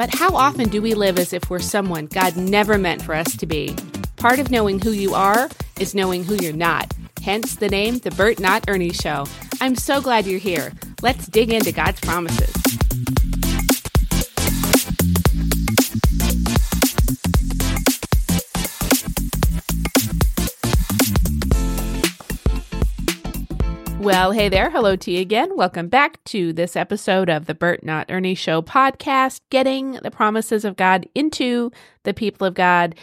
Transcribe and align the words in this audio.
But 0.00 0.14
how 0.14 0.34
often 0.34 0.70
do 0.70 0.80
we 0.80 0.94
live 0.94 1.18
as 1.18 1.34
if 1.34 1.50
we're 1.50 1.58
someone 1.58 2.06
God 2.06 2.34
never 2.34 2.78
meant 2.78 3.02
for 3.02 3.14
us 3.14 3.36
to 3.36 3.44
be? 3.44 3.76
Part 4.16 4.38
of 4.38 4.50
knowing 4.50 4.80
who 4.80 4.92
you 4.92 5.12
are 5.12 5.50
is 5.78 5.94
knowing 5.94 6.24
who 6.24 6.36
you're 6.36 6.54
not. 6.54 6.90
Hence 7.22 7.56
the 7.56 7.68
name 7.68 7.98
The 7.98 8.10
Burt 8.12 8.40
Not 8.40 8.64
Ernie 8.66 8.94
Show. 8.94 9.26
I'm 9.60 9.76
so 9.76 10.00
glad 10.00 10.24
you're 10.24 10.38
here. 10.38 10.72
Let's 11.02 11.26
dig 11.26 11.52
into 11.52 11.70
God's 11.70 12.00
promises. 12.00 12.50
Well, 24.00 24.32
hey 24.32 24.48
there. 24.48 24.70
Hello 24.70 24.96
to 24.96 25.10
you 25.10 25.20
again. 25.20 25.54
Welcome 25.58 25.88
back 25.88 26.24
to 26.24 26.54
this 26.54 26.74
episode 26.74 27.28
of 27.28 27.44
the 27.44 27.54
Burt 27.54 27.84
Not 27.84 28.10
Ernie 28.10 28.34
Show 28.34 28.62
podcast, 28.62 29.42
getting 29.50 29.92
the 29.92 30.10
promises 30.10 30.64
of 30.64 30.76
God 30.76 31.06
into 31.14 31.70
the 32.04 32.14
people 32.14 32.46
of 32.46 32.54
God. 32.54 32.94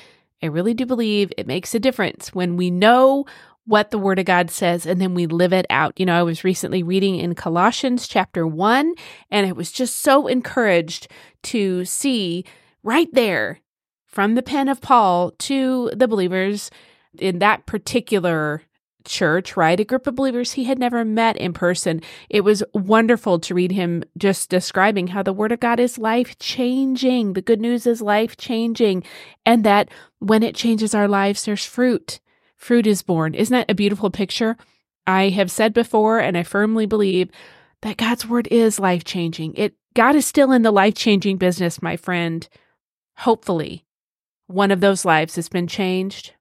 I 0.42 0.48
really 0.48 0.74
do 0.74 0.88
believe 0.88 1.32
it 1.38 1.46
makes 1.46 1.76
a 1.76 1.80
difference 1.80 2.34
when 2.34 2.58
we 2.58 2.72
know 2.72 3.28
what 3.66 3.92
the 3.92 4.00
Word 4.00 4.18
of 4.18 4.26
God 4.26 4.50
says 4.50 4.88
and 4.88 5.00
then 5.00 5.14
we 5.14 5.28
live 5.28 5.54
it 5.54 5.68
out. 5.70 5.94
You 6.00 6.08
know, 6.08 6.18
I 6.18 6.24
was 6.24 6.44
recently 6.44 6.82
reading 6.82 7.18
in 7.18 7.36
Colossians 7.36 8.08
chapter 8.08 8.48
1, 8.48 8.96
and 9.30 9.46
I 9.46 9.52
was 9.52 9.72
just 9.72 9.98
so 9.98 10.26
encouraged 10.26 11.10
to 11.44 11.86
see 11.86 12.44
right 12.82 13.14
there 13.14 13.60
from 14.08 14.34
the 14.34 14.42
pen 14.42 14.68
of 14.68 14.82
Paul 14.82 15.30
to 15.38 15.92
the 15.96 16.08
believers 16.08 16.72
in 17.20 17.38
that 17.38 17.68
particular 17.68 18.64
church, 19.08 19.58
right? 19.58 19.80
A 19.80 19.84
group 19.84 20.06
of 20.06 20.16
believers 20.16 20.52
he 20.52 20.66
had 20.66 20.78
never 20.78 21.04
met 21.04 21.38
in 21.38 21.54
person. 21.54 22.02
It 22.30 22.42
was 22.42 22.64
wonderful 22.74 23.40
to 23.40 23.56
read 23.56 23.72
him 23.72 24.04
just 24.18 24.50
describing 24.50 25.08
how 25.08 25.24
the 25.24 25.34
word 25.34 25.52
of 25.52 25.60
God 25.60 25.80
is 25.80 25.98
life 25.98 26.38
changing. 26.38 27.34
The 27.34 27.42
good 27.42 27.60
news 27.60 27.88
is 27.88 28.02
life 28.02 28.38
changing. 28.38 29.04
And 29.46 29.64
that 29.64 29.90
when 30.20 30.44
it 30.44 30.56
changes 30.56 30.94
our 30.94 31.08
lives, 31.08 31.46
there's 31.46 31.66
fruit. 31.66 32.20
Fruit 32.56 32.86
is 32.86 33.02
born. 33.02 33.34
Isn't 33.34 33.54
that 33.54 33.72
a 33.72 33.76
beautiful 33.76 34.10
picture? 34.12 34.58
I 35.08 35.30
have 35.30 35.50
said 35.50 35.74
before, 35.74 36.20
and 36.20 36.38
I 36.38 36.44
firmly 36.44 36.86
believe 36.86 37.30
that 37.82 37.98
God's 37.98 38.28
word 38.28 38.48
is 38.52 38.80
life 38.80 39.04
changing. 39.04 39.54
It 39.56 39.76
God 39.94 40.16
is 40.16 40.26
still 40.26 40.52
in 40.52 40.62
the 40.62 40.72
life 40.72 40.94
changing 40.96 41.38
business, 41.38 41.82
my 41.82 41.98
friend. 41.98 42.48
Hopefully, 43.18 43.86
one 44.48 44.70
of 44.70 44.80
those 44.80 45.06
lives 45.06 45.36
that's 45.36 45.50
been 45.50 45.68
changed 45.68 46.34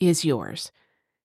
is 0.00 0.24
yours. 0.24 0.70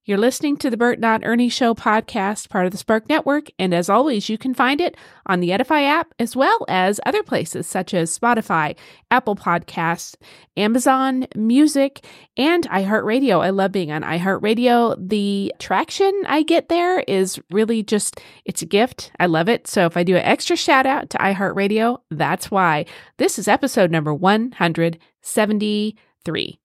You're 0.05 0.17
listening 0.17 0.57
to 0.57 0.69
the 0.69 0.75
Burt 0.75 0.99
Not 0.99 1.23
Ernie 1.23 1.47
Show 1.47 1.73
podcast, 1.73 2.49
part 2.49 2.65
of 2.65 2.73
the 2.73 2.77
Spark 2.77 3.07
Network, 3.07 3.49
and 3.57 3.73
as 3.73 3.89
always, 3.89 4.27
you 4.27 4.37
can 4.37 4.53
find 4.53 4.81
it 4.81 4.97
on 5.27 5.39
the 5.39 5.53
Edify 5.53 5.83
app 5.83 6.13
as 6.19 6.35
well 6.35 6.65
as 6.67 6.99
other 7.05 7.23
places 7.23 7.67
such 7.67 7.93
as 7.93 8.19
Spotify, 8.19 8.75
Apple 9.11 9.37
Podcasts, 9.37 10.15
Amazon 10.57 11.25
Music, 11.37 12.05
and 12.35 12.69
iHeartRadio. 12.69 13.39
I 13.39 13.51
love 13.51 13.71
being 13.71 13.93
on 13.93 14.01
iHeartRadio. 14.01 14.97
The 14.99 15.53
traction 15.57 16.11
I 16.27 16.43
get 16.43 16.67
there 16.67 16.99
is 17.07 17.39
really 17.49 17.81
just, 17.81 18.19
it's 18.43 18.61
a 18.61 18.65
gift. 18.65 19.09
I 19.21 19.27
love 19.27 19.47
it. 19.47 19.67
So 19.67 19.85
if 19.85 19.95
I 19.95 20.03
do 20.03 20.17
an 20.17 20.25
extra 20.25 20.57
shout 20.57 20.85
out 20.85 21.11
to 21.11 21.17
iHeartRadio, 21.19 21.99
that's 22.11 22.51
why. 22.51 22.87
This 23.15 23.39
is 23.39 23.47
episode 23.47 23.89
number 23.89 24.13
173. 24.13 26.59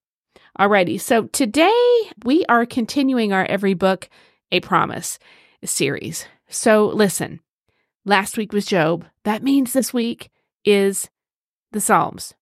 Alrighty, 0.59 1.01
so 1.01 1.27
today 1.27 1.73
we 2.25 2.45
are 2.47 2.67
continuing 2.67 3.33
our 3.33 3.45
Every 3.45 3.75
Book 3.75 4.09
a 4.51 4.59
Promise 4.59 5.21
series. 5.65 6.27
So 6.49 6.87
listen, 6.89 7.39
last 8.05 8.37
week 8.37 8.53
was 8.53 8.67
Job. 8.67 9.07
That 9.23 9.45
means 9.45 9.73
this 9.73 9.95
week 9.95 10.31
is 10.65 11.11
the 11.71 11.81
Psalms. 11.81 12.35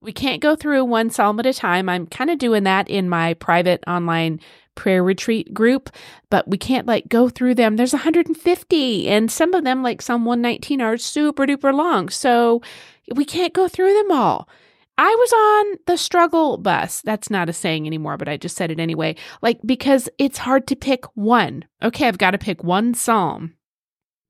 We 0.00 0.12
can't 0.12 0.40
go 0.40 0.54
through 0.54 0.84
one 0.84 1.10
psalm 1.10 1.40
at 1.40 1.46
a 1.46 1.52
time. 1.52 1.88
I'm 1.88 2.06
kind 2.06 2.30
of 2.30 2.38
doing 2.38 2.62
that 2.62 2.88
in 2.88 3.08
my 3.08 3.34
private 3.34 3.82
online 3.88 4.38
prayer 4.76 5.02
retreat 5.02 5.52
group, 5.52 5.90
but 6.30 6.46
we 6.46 6.58
can't 6.58 6.86
like 6.86 7.08
go 7.08 7.28
through 7.28 7.56
them. 7.56 7.74
There's 7.74 7.92
150, 7.92 9.08
and 9.08 9.32
some 9.32 9.52
of 9.54 9.64
them, 9.64 9.82
like 9.82 10.00
Psalm 10.00 10.24
119, 10.24 10.80
are 10.80 10.96
super 10.96 11.44
duper 11.44 11.74
long. 11.74 12.08
So 12.08 12.62
we 13.12 13.24
can't 13.24 13.52
go 13.52 13.66
through 13.66 13.94
them 13.94 14.12
all. 14.12 14.48
I 14.98 15.14
was 15.14 15.32
on 15.32 15.78
the 15.86 15.96
struggle 15.96 16.58
bus. 16.58 17.02
That's 17.02 17.30
not 17.30 17.48
a 17.48 17.52
saying 17.52 17.86
anymore, 17.86 18.16
but 18.16 18.28
I 18.28 18.36
just 18.36 18.56
said 18.56 18.72
it 18.72 18.80
anyway. 18.80 19.14
Like, 19.40 19.60
because 19.64 20.08
it's 20.18 20.38
hard 20.38 20.66
to 20.66 20.76
pick 20.76 21.04
one. 21.14 21.64
Okay, 21.82 22.08
I've 22.08 22.18
got 22.18 22.32
to 22.32 22.38
pick 22.38 22.64
one 22.64 22.94
psalm 22.94 23.54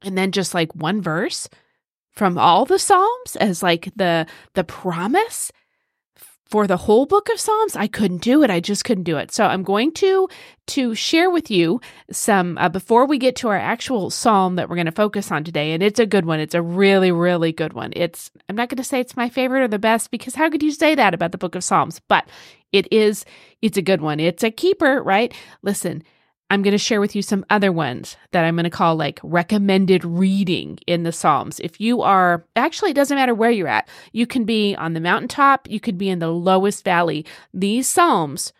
and 0.03 0.17
then 0.17 0.31
just 0.31 0.55
like 0.55 0.75
one 0.75 1.01
verse 1.01 1.49
from 2.13 2.37
all 2.37 2.65
the 2.65 2.79
psalms 2.79 3.37
as 3.41 3.63
like 3.63 3.91
the 3.97 4.27
the 4.55 4.65
promise 4.65 5.51
for 6.49 6.67
the 6.67 6.77
whole 6.77 7.07
book 7.07 7.29
of 7.29 7.39
psalms 7.39 7.77
i 7.77 7.87
couldn't 7.87 8.23
do 8.23 8.43
it. 8.43 8.51
I 8.51 8.61
just 8.61 8.85
couldn't 8.85 9.05
do 9.05 9.17
it. 9.17 9.33
So 9.33 9.45
i'm 9.47 9.63
going 9.63 9.93
to 9.93 10.29
to 10.69 10.95
share 10.95 11.31
with 11.31 11.51
you 11.51 11.81
some 12.11 12.59
uh, 12.59 12.69
before 12.69 13.07
we 13.07 13.19
get 13.19 13.37
to 13.37 13.49
our 13.49 13.57
actual 13.57 14.11
psalm 14.11 14.57
that 14.57 14.69
we're 14.69 14.77
going 14.77 14.87
to 14.87 14.93
focus 14.93 15.31
on 15.31 15.45
today 15.45 15.73
and 15.73 15.83
it's 15.83 16.01
a 16.01 16.07
good 16.07 16.25
one. 16.25 16.41
It's 16.41 16.55
a 16.55 16.63
really 16.63 17.13
really 17.13 17.53
good 17.53 17.73
one. 17.73 17.93
It's 17.95 18.31
i'm 18.49 18.57
not 18.57 18.69
going 18.69 18.79
to 18.79 18.85
say 18.85 19.01
it's 19.01 19.17
my 19.17 19.29
favorite 19.29 19.63
or 19.63 19.69
the 19.69 19.79
best 19.79 20.11
because 20.11 20.35
how 20.35 20.51
could 20.51 20.63
you 20.63 20.73
say 20.73 20.95
that 20.95 21.15
about 21.15 21.33
the 21.33 21.39
book 21.39 21.55
of 21.55 21.65
psalms? 21.65 22.01
But 22.09 22.29
it 22.73 22.91
is 22.93 23.25
it's 23.63 23.79
a 23.79 23.83
good 23.83 24.01
one. 24.01 24.21
It's 24.21 24.45
a 24.45 24.51
keeper 24.51 25.03
right? 25.03 25.33
Listen 25.63 26.03
I'm 26.51 26.63
going 26.63 26.73
to 26.73 26.79
share 26.79 27.01
with 27.01 27.15
you 27.15 27.21
some 27.21 27.45
other 27.51 27.71
ones 27.71 28.17
that 28.33 28.45
I'm 28.45 28.57
going 28.57 28.65
to 28.65 28.71
call 28.71 28.97
like 28.97 29.21
recommended 29.23 30.05
reading 30.05 30.79
in 30.87 31.03
the 31.03 31.13
Psalms. 31.13 31.61
If 31.61 31.81
you 31.81 32.01
are, 32.01 32.47
actually, 32.57 32.93
it 32.93 32.95
doesn't 32.95 33.17
matter 33.17 33.35
where 33.35 33.51
you're 33.51 33.69
at. 33.69 33.89
You 34.13 34.27
can 34.27 34.45
be 34.45 34.75
on 34.77 34.95
the 34.95 35.01
mountaintop, 35.01 35.69
you 35.69 35.79
could 35.79 35.99
be 35.99 36.09
in 36.09 36.21
the 36.21 36.33
lowest 36.33 36.85
valley. 36.85 37.27
These 37.53 37.87
Psalms 37.87 38.53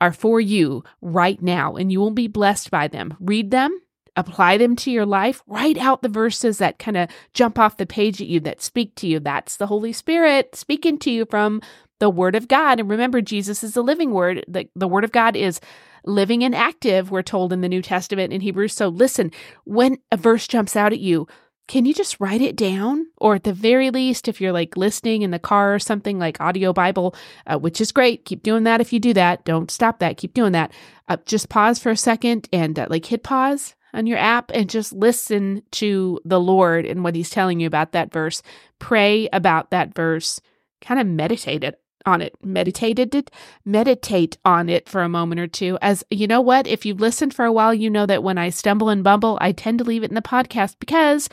are 0.00 0.12
for 0.12 0.40
you 0.40 0.84
right 1.02 1.40
now, 1.42 1.76
and 1.76 1.92
you 1.92 2.00
will 2.00 2.10
be 2.10 2.28
blessed 2.28 2.70
by 2.70 2.88
them. 2.88 3.14
Read 3.20 3.50
them, 3.50 3.78
apply 4.16 4.56
them 4.56 4.74
to 4.76 4.90
your 4.90 5.06
life, 5.06 5.42
write 5.46 5.78
out 5.78 6.00
the 6.00 6.08
verses 6.08 6.58
that 6.58 6.78
kind 6.78 6.96
of 6.96 7.10
jump 7.34 7.58
off 7.58 7.76
the 7.76 7.86
page 7.86 8.20
at 8.22 8.26
you, 8.26 8.40
that 8.40 8.62
speak 8.62 8.94
to 8.96 9.06
you. 9.06 9.20
That's 9.20 9.56
the 9.56 9.66
Holy 9.66 9.92
Spirit 9.92 10.54
speaking 10.56 10.98
to 11.00 11.10
you 11.10 11.26
from 11.26 11.60
the 12.00 12.10
Word 12.10 12.34
of 12.34 12.48
God. 12.48 12.80
And 12.80 12.88
remember, 12.88 13.20
Jesus 13.20 13.62
is 13.62 13.74
the 13.74 13.82
living 13.82 14.12
Word. 14.12 14.44
The, 14.48 14.68
the 14.74 14.88
Word 14.88 15.04
of 15.04 15.12
God 15.12 15.36
is 15.36 15.60
living 16.04 16.44
and 16.44 16.54
active, 16.54 17.10
we're 17.10 17.22
told 17.22 17.52
in 17.52 17.60
the 17.60 17.68
New 17.68 17.82
Testament 17.82 18.32
in 18.32 18.40
Hebrews. 18.40 18.74
So 18.74 18.88
listen, 18.88 19.30
when 19.64 19.98
a 20.12 20.16
verse 20.16 20.46
jumps 20.46 20.76
out 20.76 20.92
at 20.92 21.00
you, 21.00 21.26
can 21.66 21.86
you 21.86 21.94
just 21.94 22.20
write 22.20 22.42
it 22.42 22.56
down? 22.56 23.06
Or 23.16 23.36
at 23.36 23.44
the 23.44 23.52
very 23.52 23.90
least, 23.90 24.28
if 24.28 24.40
you're 24.40 24.52
like 24.52 24.76
listening 24.76 25.22
in 25.22 25.30
the 25.30 25.38
car 25.38 25.74
or 25.74 25.78
something 25.78 26.18
like 26.18 26.40
audio 26.40 26.72
Bible, 26.72 27.14
uh, 27.46 27.58
which 27.58 27.80
is 27.80 27.92
great, 27.92 28.24
keep 28.26 28.42
doing 28.42 28.64
that 28.64 28.80
if 28.80 28.92
you 28.92 29.00
do 29.00 29.14
that. 29.14 29.44
Don't 29.44 29.70
stop 29.70 29.98
that. 30.00 30.18
Keep 30.18 30.34
doing 30.34 30.52
that. 30.52 30.72
Uh, 31.08 31.16
just 31.24 31.48
pause 31.48 31.78
for 31.78 31.90
a 31.90 31.96
second 31.96 32.48
and 32.52 32.78
uh, 32.78 32.86
like 32.90 33.06
hit 33.06 33.22
pause 33.22 33.74
on 33.94 34.06
your 34.06 34.18
app 34.18 34.50
and 34.52 34.68
just 34.68 34.92
listen 34.92 35.62
to 35.70 36.20
the 36.24 36.40
Lord 36.40 36.84
and 36.84 37.02
what 37.02 37.14
He's 37.14 37.30
telling 37.30 37.60
you 37.60 37.66
about 37.66 37.92
that 37.92 38.12
verse. 38.12 38.42
Pray 38.78 39.28
about 39.32 39.70
that 39.70 39.94
verse. 39.94 40.40
Kind 40.82 41.00
of 41.00 41.06
meditate 41.06 41.64
it 41.64 41.80
on 42.06 42.20
it, 42.20 42.34
meditated 42.42 43.14
it, 43.14 43.30
meditate 43.64 44.36
on 44.44 44.68
it 44.68 44.88
for 44.88 45.02
a 45.02 45.08
moment 45.08 45.40
or 45.40 45.46
two. 45.46 45.78
As 45.80 46.04
you 46.10 46.26
know 46.26 46.40
what, 46.40 46.66
if 46.66 46.84
you've 46.84 47.00
listened 47.00 47.34
for 47.34 47.44
a 47.44 47.52
while, 47.52 47.74
you 47.74 47.90
know 47.90 48.06
that 48.06 48.22
when 48.22 48.38
I 48.38 48.50
stumble 48.50 48.88
and 48.88 49.04
bumble, 49.04 49.38
I 49.40 49.52
tend 49.52 49.78
to 49.78 49.84
leave 49.84 50.02
it 50.02 50.10
in 50.10 50.14
the 50.14 50.22
podcast 50.22 50.76
because, 50.78 51.28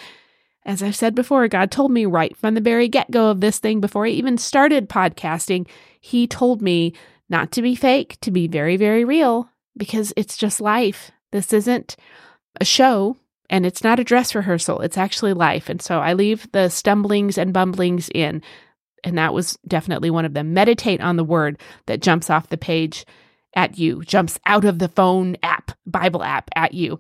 as 0.66 0.82
I've 0.82 0.96
said 0.96 1.16
before, 1.16 1.48
God 1.48 1.72
told 1.72 1.92
me 1.92 2.06
right 2.06 2.36
from 2.36 2.56
the 2.56 2.62
very 2.62 2.88
get 2.88 3.12
go 3.12 3.30
of 3.30 3.42
this 3.42 3.60
thing 3.60 3.82
before 3.82 4.06
I 4.06 4.10
even 4.10 4.38
started 4.38 4.90
podcasting, 4.90 5.68
He 6.00 6.28
told 6.28 6.62
me 6.62 6.94
not 7.30 7.52
to 7.54 7.62
be 7.62 7.76
fake, 7.76 8.18
to 8.22 8.32
be 8.32 8.48
very, 8.48 8.78
very 8.78 9.06
real, 9.06 9.50
because 9.78 10.14
it's 10.18 10.38
just 10.38 10.62
life. 10.62 11.12
This 11.32 11.54
isn't 11.54 11.96
a 12.60 12.66
show 12.66 13.16
and 13.50 13.66
it's 13.66 13.84
not 13.84 14.00
a 14.00 14.04
dress 14.04 14.34
rehearsal, 14.34 14.80
it's 14.80 14.98
actually 14.98 15.34
life. 15.34 15.70
And 15.70 15.82
so 15.82 16.00
I 16.00 16.14
leave 16.14 16.50
the 16.54 16.70
stumblings 16.70 17.38
and 17.38 17.54
bumblings 17.54 18.10
in 18.14 18.42
and 19.04 19.18
that 19.18 19.34
was 19.34 19.58
definitely 19.68 20.10
one 20.10 20.26
of 20.26 20.34
them. 20.34 20.54
Meditate 20.54 21.02
on 21.02 21.16
the 21.16 21.24
word 21.24 21.60
that 21.88 22.02
jumps 22.02 22.30
off 22.30 22.50
the 22.50 22.58
page 22.58 23.06
at 23.56 23.78
you, 23.78 24.04
jumps 24.04 24.40
out 24.46 24.66
of 24.66 24.80
the 24.80 24.88
phone 24.90 25.38
app, 25.44 25.72
Bible 25.86 26.24
app 26.24 26.50
at 26.56 26.74
you. 26.74 27.00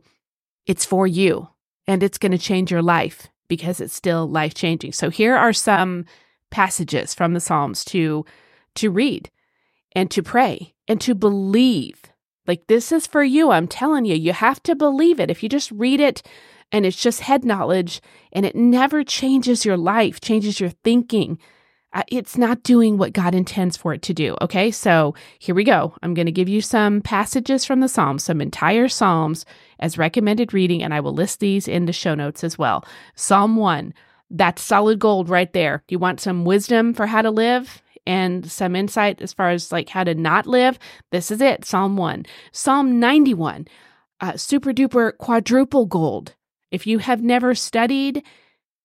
It's 0.65 0.85
for 0.85 1.07
you 1.07 1.47
and 1.87 2.03
it's 2.03 2.17
going 2.17 2.31
to 2.31 2.37
change 2.37 2.71
your 2.71 2.81
life 2.81 3.27
because 3.47 3.81
it's 3.81 3.95
still 3.95 4.27
life 4.27 4.53
changing. 4.53 4.93
So 4.93 5.09
here 5.09 5.35
are 5.35 5.53
some 5.53 6.05
passages 6.49 7.13
from 7.13 7.33
the 7.33 7.39
Psalms 7.39 7.83
to 7.85 8.25
to 8.75 8.89
read. 8.91 9.29
and 9.93 10.09
to 10.11 10.23
pray 10.23 10.73
and 10.87 10.99
to 11.01 11.15
believe. 11.15 12.01
Like 12.47 12.67
this 12.67 12.91
is 12.91 13.07
for 13.07 13.23
you. 13.23 13.51
I'm 13.51 13.67
telling 13.67 14.05
you, 14.05 14.15
you 14.15 14.33
have 14.33 14.61
to 14.63 14.75
believe 14.75 15.19
it. 15.19 15.29
If 15.29 15.43
you 15.43 15.49
just 15.49 15.71
read 15.71 15.99
it 15.99 16.23
and 16.71 16.85
it's 16.85 17.01
just 17.01 17.21
head 17.21 17.43
knowledge 17.45 18.01
and 18.31 18.45
it 18.45 18.55
never 18.55 19.03
changes 19.03 19.65
your 19.65 19.77
life, 19.77 20.21
changes 20.21 20.59
your 20.59 20.69
thinking, 20.69 21.37
it's 22.07 22.37
not 22.37 22.63
doing 22.63 22.97
what 22.97 23.13
God 23.13 23.35
intends 23.35 23.75
for 23.75 23.93
it 23.93 24.01
to 24.03 24.13
do. 24.13 24.37
Okay, 24.41 24.71
so 24.71 25.13
here 25.39 25.55
we 25.55 25.63
go. 25.63 25.93
I'm 26.01 26.13
going 26.13 26.25
to 26.25 26.31
give 26.31 26.47
you 26.47 26.61
some 26.61 27.01
passages 27.01 27.65
from 27.65 27.81
the 27.81 27.89
Psalms, 27.89 28.23
some 28.23 28.41
entire 28.41 28.87
Psalms 28.87 29.45
as 29.79 29.97
recommended 29.97 30.53
reading, 30.53 30.81
and 30.81 30.93
I 30.93 30.99
will 31.01 31.13
list 31.13 31.39
these 31.39 31.67
in 31.67 31.85
the 31.85 31.93
show 31.93 32.15
notes 32.15 32.43
as 32.43 32.57
well. 32.57 32.85
Psalm 33.15 33.57
1, 33.57 33.93
that's 34.29 34.61
solid 34.61 34.99
gold 34.99 35.29
right 35.29 35.51
there. 35.51 35.83
You 35.89 35.99
want 35.99 36.21
some 36.21 36.45
wisdom 36.45 36.93
for 36.93 37.07
how 37.07 37.21
to 37.21 37.31
live? 37.31 37.81
and 38.07 38.49
some 38.51 38.75
insight 38.75 39.21
as 39.21 39.31
far 39.31 39.51
as 39.51 39.71
like 39.71 39.89
how 39.89 40.03
to 40.03 40.15
not 40.15 40.47
live, 40.47 40.79
this 41.11 41.31
is 41.31 41.41
it. 41.41 41.65
Psalm 41.65 41.97
1. 41.97 42.25
Psalm 42.51 42.99
91, 42.99 43.67
uh, 44.21 44.35
super 44.37 44.73
duper 44.73 45.15
quadruple 45.17 45.85
gold. 45.85 46.33
If 46.71 46.87
you 46.87 46.99
have 46.99 47.21
never 47.21 47.53
studied 47.53 48.23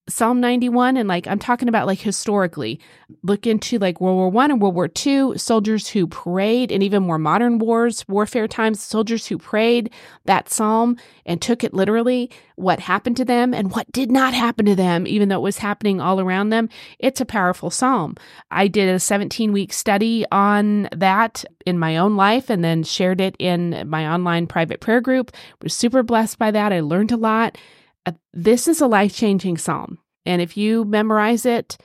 Psalm 0.08 0.40
91 0.40 0.96
and 0.96 1.08
like 1.08 1.26
I'm 1.26 1.38
talking 1.38 1.68
about 1.68 1.86
like 1.86 1.98
historically. 1.98 2.78
Look 3.22 3.44
into 3.46 3.78
like 3.78 4.00
World 4.00 4.16
War 4.16 4.30
1 4.30 4.50
and 4.52 4.60
World 4.60 4.76
War 4.76 4.86
2 4.86 5.36
soldiers 5.36 5.88
who 5.88 6.06
prayed 6.06 6.70
and 6.70 6.82
even 6.82 7.02
more 7.02 7.18
modern 7.18 7.58
wars 7.58 8.04
warfare 8.06 8.46
times 8.46 8.80
soldiers 8.80 9.26
who 9.26 9.36
prayed 9.36 9.90
that 10.24 10.48
psalm 10.48 10.96
and 11.24 11.42
took 11.42 11.64
it 11.64 11.74
literally 11.74 12.30
what 12.54 12.78
happened 12.78 13.16
to 13.16 13.24
them 13.24 13.52
and 13.52 13.72
what 13.72 13.90
did 13.90 14.10
not 14.10 14.32
happen 14.32 14.64
to 14.66 14.76
them 14.76 15.08
even 15.08 15.28
though 15.28 15.38
it 15.38 15.40
was 15.40 15.58
happening 15.58 16.00
all 16.00 16.20
around 16.20 16.50
them. 16.50 16.68
It's 17.00 17.20
a 17.20 17.26
powerful 17.26 17.70
psalm. 17.70 18.14
I 18.52 18.68
did 18.68 18.88
a 18.88 19.00
17 19.00 19.52
week 19.52 19.72
study 19.72 20.24
on 20.30 20.88
that 20.94 21.44
in 21.66 21.80
my 21.80 21.96
own 21.96 22.14
life 22.14 22.48
and 22.48 22.62
then 22.62 22.84
shared 22.84 23.20
it 23.20 23.34
in 23.40 23.82
my 23.88 24.06
online 24.06 24.46
private 24.46 24.80
prayer 24.80 25.00
group. 25.00 25.32
Was 25.62 25.74
super 25.74 26.04
blessed 26.04 26.38
by 26.38 26.52
that. 26.52 26.72
I 26.72 26.78
learned 26.78 27.10
a 27.10 27.16
lot 27.16 27.58
Uh, 28.06 28.12
this 28.32 28.68
is 28.68 28.80
a 28.80 28.86
life 28.86 29.14
changing 29.14 29.58
psalm. 29.58 29.98
And 30.24 30.40
if 30.40 30.56
you 30.56 30.84
memorize 30.84 31.44
it 31.44 31.76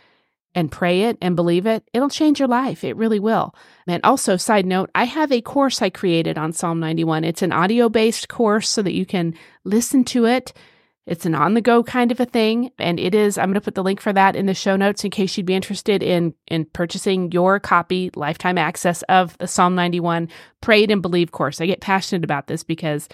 and 0.54 0.72
pray 0.72 1.04
it 1.04 1.18
and 1.22 1.36
believe 1.36 1.66
it, 1.66 1.84
it'll 1.94 2.10
change 2.10 2.40
your 2.40 2.48
life. 2.48 2.84
It 2.84 2.96
really 2.96 3.20
will. 3.20 3.56
And 3.88 4.04
also, 4.04 4.38
side 4.38 4.66
note, 4.66 4.90
I 4.94 5.06
have 5.06 5.32
a 5.32 5.42
course 5.42 5.82
I 5.82 5.90
created 5.90 6.38
on 6.38 6.54
Psalm 6.54 6.80
91. 6.80 7.24
It's 7.24 7.42
an 7.42 7.52
audio 7.52 7.90
based 7.90 8.30
course 8.30 8.70
so 8.70 8.82
that 8.82 8.94
you 8.94 9.06
can 9.06 9.34
listen 9.64 10.04
to 10.06 10.26
it. 10.26 10.54
It's 11.08 11.26
an 11.26 11.34
on 11.34 11.56
the 11.56 11.62
go 11.62 11.84
kind 11.84 12.12
of 12.12 12.20
a 12.20 12.26
thing. 12.26 12.72
And 12.78 13.00
it 13.00 13.16
is, 13.16 13.38
I'm 13.38 13.48
going 13.48 13.56
to 13.56 13.62
put 13.62 13.76
the 13.76 13.84
link 13.84 14.00
for 14.00 14.14
that 14.14 14.36
in 14.36 14.46
the 14.46 14.54
show 14.54 14.76
notes 14.76 15.04
in 15.04 15.12
case 15.12 15.36
you'd 15.36 15.46
be 15.46 15.56
interested 15.56 16.04
in, 16.04 16.34
in 16.48 16.66
purchasing 16.66 17.32
your 17.32 17.60
copy, 17.60 18.12
lifetime 18.16 18.58
access 18.58 19.02
of 19.04 19.38
the 19.40 19.48
Psalm 19.48 19.74
91 19.76 20.30
Pray 20.62 20.84
It 20.84 20.92
and 20.92 21.02
Believe 21.02 21.32
course. 21.32 21.60
I 21.60 21.66
get 21.66 21.82
passionate 21.82 22.24
about 22.24 22.48
this 22.48 22.64
because 22.64 23.10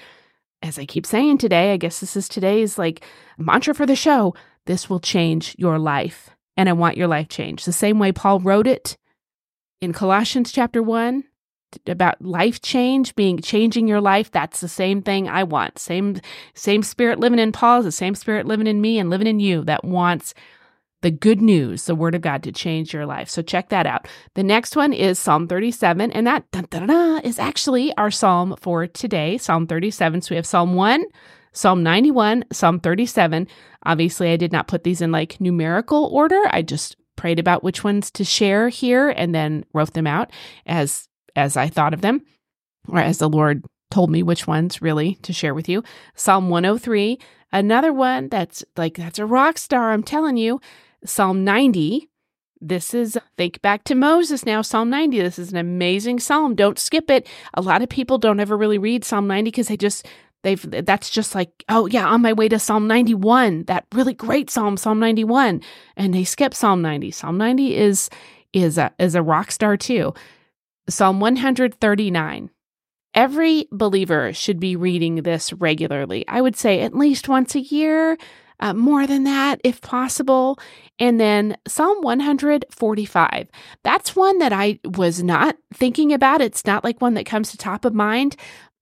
as 0.62 0.80
I 0.80 0.86
keep 0.86 1.06
saying 1.06 1.38
today, 1.38 1.74
I 1.74 1.77
guess 1.77 2.00
this 2.00 2.15
is 2.15 2.27
today's 2.27 2.77
like 2.77 3.04
mantra 3.38 3.74
for 3.74 3.86
the 3.86 3.95
show. 3.95 4.33
This 4.65 4.89
will 4.89 5.00
change 5.00 5.56
your 5.57 5.80
life. 5.80 6.30
And 6.56 6.68
I 6.68 6.74
want 6.74 6.98
your 6.98 7.07
life 7.07 7.30
changed. 7.30 7.65
The 7.65 7.74
same 7.74 8.00
way 8.00 8.12
Paul 8.12 8.39
wrote 8.39 8.65
it 8.65 8.98
in 9.80 9.94
Colossians 9.94 10.51
chapter 10.51 10.81
1 10.81 11.24
about 11.86 12.21
life 12.21 12.62
change 12.62 13.15
being 13.15 13.38
changing 13.38 13.88
your 13.88 14.00
life 14.00 14.31
that's 14.31 14.62
the 14.62 14.69
same 14.69 15.01
thing 15.01 15.27
i 15.27 15.44
want 15.44 15.77
same 15.77 16.15
same 16.56 16.81
spirit 16.81 17.19
living 17.19 17.39
in 17.39 17.51
paul 17.51 17.80
is 17.80 17.86
the 17.86 17.92
same 17.92 18.15
spirit 18.15 18.48
living 18.48 18.68
in 18.68 18.80
me 18.80 18.98
and 18.98 19.09
living 19.09 19.27
in 19.27 19.39
you 19.39 19.63
that 19.65 19.83
wants 19.83 20.33
the 21.07 21.12
good 21.12 21.42
news, 21.42 21.86
the 21.86 21.95
word 21.95 22.15
of 22.15 22.21
God 22.21 22.44
to 22.44 22.51
change 22.51 22.94
your 22.94 23.06
life. 23.06 23.30
So 23.30 23.42
check 23.42 23.69
that 23.69 23.86
out. 23.86 24.09
The 24.33 24.44
next 24.44 24.75
one 24.75 24.92
is 24.92 25.18
Psalm 25.18 25.48
37, 25.48 26.12
and 26.12 26.27
that 26.27 26.51
dun, 26.51 26.68
dun, 26.69 26.88
dun, 26.88 27.21
is 27.21 27.39
actually 27.39 27.95
our 27.95 28.12
psalm 28.12 28.57
for 28.59 28.88
today, 28.88 29.38
Psalm 29.38 29.68
37. 29.68 30.21
So 30.21 30.31
we 30.31 30.36
have 30.36 30.45
Psalm 30.45 30.74
1, 30.74 31.06
Psalm 31.54 31.81
91, 31.81 32.44
Psalm 32.51 32.81
37. 32.81 33.48
Obviously, 33.86 34.33
I 34.33 34.36
did 34.36 34.51
not 34.51 34.68
put 34.68 34.83
these 34.83 35.00
in 35.00 35.13
like 35.13 35.39
numerical 35.39 36.09
order. 36.12 36.42
I 36.50 36.62
just 36.62 36.98
prayed 37.15 37.39
about 37.39 37.63
which 37.63 37.86
ones 37.86 38.12
to 38.12 38.25
share 38.25 38.68
here 38.68 39.07
and 39.07 39.33
then 39.33 39.63
wrote 39.74 39.94
them 39.94 40.07
out 40.07 40.30
as 40.65 41.07
as 41.38 41.56
I 41.56 41.69
thought 41.69 41.94
of 41.94 42.01
them 42.01 42.21
or 42.89 43.00
as 43.00 43.19
the 43.19 43.30
Lord 43.30 43.63
told 43.92 44.09
me 44.12 44.24
which 44.24 44.45
ones 44.45 44.81
really 44.81 45.15
to 45.21 45.31
share 45.31 45.54
with 45.54 45.69
you. 45.69 45.86
Psalm 46.15 46.50
103, 46.50 47.18
another 47.54 47.94
one 47.94 48.27
that's 48.27 48.65
like 48.75 48.98
that's 48.98 49.19
a 49.19 49.25
rock 49.25 49.57
star, 49.57 49.94
I'm 49.94 50.04
telling 50.04 50.36
you. 50.36 50.59
Psalm 51.05 51.44
90. 51.44 52.09
This 52.59 52.94
is, 52.94 53.17
think 53.38 53.61
back 53.61 53.83
to 53.85 53.95
Moses 53.95 54.45
now, 54.45 54.61
Psalm 54.61 54.89
90. 54.89 55.19
This 55.19 55.38
is 55.38 55.51
an 55.51 55.57
amazing 55.57 56.19
psalm. 56.19 56.55
Don't 56.55 56.79
skip 56.79 57.09
it. 57.11 57.27
A 57.53 57.61
lot 57.61 57.81
of 57.81 57.89
people 57.89 58.17
don't 58.17 58.39
ever 58.39 58.57
really 58.57 58.79
read 58.79 59.05
Psalm 59.05 59.27
90 59.27 59.51
because 59.51 59.67
they 59.67 59.77
just, 59.77 60.07
they've, 60.44 60.65
that's 60.85 61.09
just 61.09 61.35
like, 61.35 61.63
oh 61.69 61.85
yeah, 61.85 62.07
on 62.07 62.21
my 62.21 62.33
way 62.33 62.49
to 62.49 62.57
Psalm 62.57 62.88
91, 62.88 63.65
that 63.65 63.85
really 63.94 64.13
great 64.13 64.49
psalm, 64.49 64.75
Psalm 64.75 64.99
91. 64.99 65.61
And 65.95 66.13
they 66.13 66.23
skip 66.23 66.53
Psalm 66.55 66.81
90. 66.81 67.11
Psalm 67.11 67.38
90 67.38 67.75
is, 67.75 68.09
is 68.53 68.77
a, 68.79 68.91
is 68.97 69.13
a 69.13 69.21
rock 69.21 69.51
star 69.51 69.77
too. 69.77 70.13
Psalm 70.89 71.19
139. 71.19 72.49
Every 73.13 73.67
believer 73.71 74.33
should 74.33 74.59
be 74.59 74.75
reading 74.75 75.23
this 75.23 75.51
regularly. 75.53 76.27
I 76.27 76.41
would 76.41 76.55
say 76.55 76.81
at 76.81 76.95
least 76.95 77.27
once 77.27 77.55
a 77.55 77.61
year, 77.61 78.17
uh, 78.59 78.74
more 78.74 79.06
than 79.07 79.24
that 79.24 79.62
if 79.63 79.81
possible. 79.81 80.59
And 81.00 81.19
then 81.19 81.57
Psalm 81.68 82.01
145. 82.01 83.50
That's 83.83 84.15
one 84.15 84.39
that 84.39 84.54
I 84.54 84.80
was 84.83 85.21
not 85.21 85.57
thinking 85.74 86.13
about. 86.13 86.42
It's 86.42 86.65
not 86.65 86.83
like 86.83 87.01
one 87.01 87.13
that 87.15 87.25
comes 87.25 87.51
to 87.51 87.57
top 87.57 87.86
of 87.86 87.94
mind, 87.94 88.36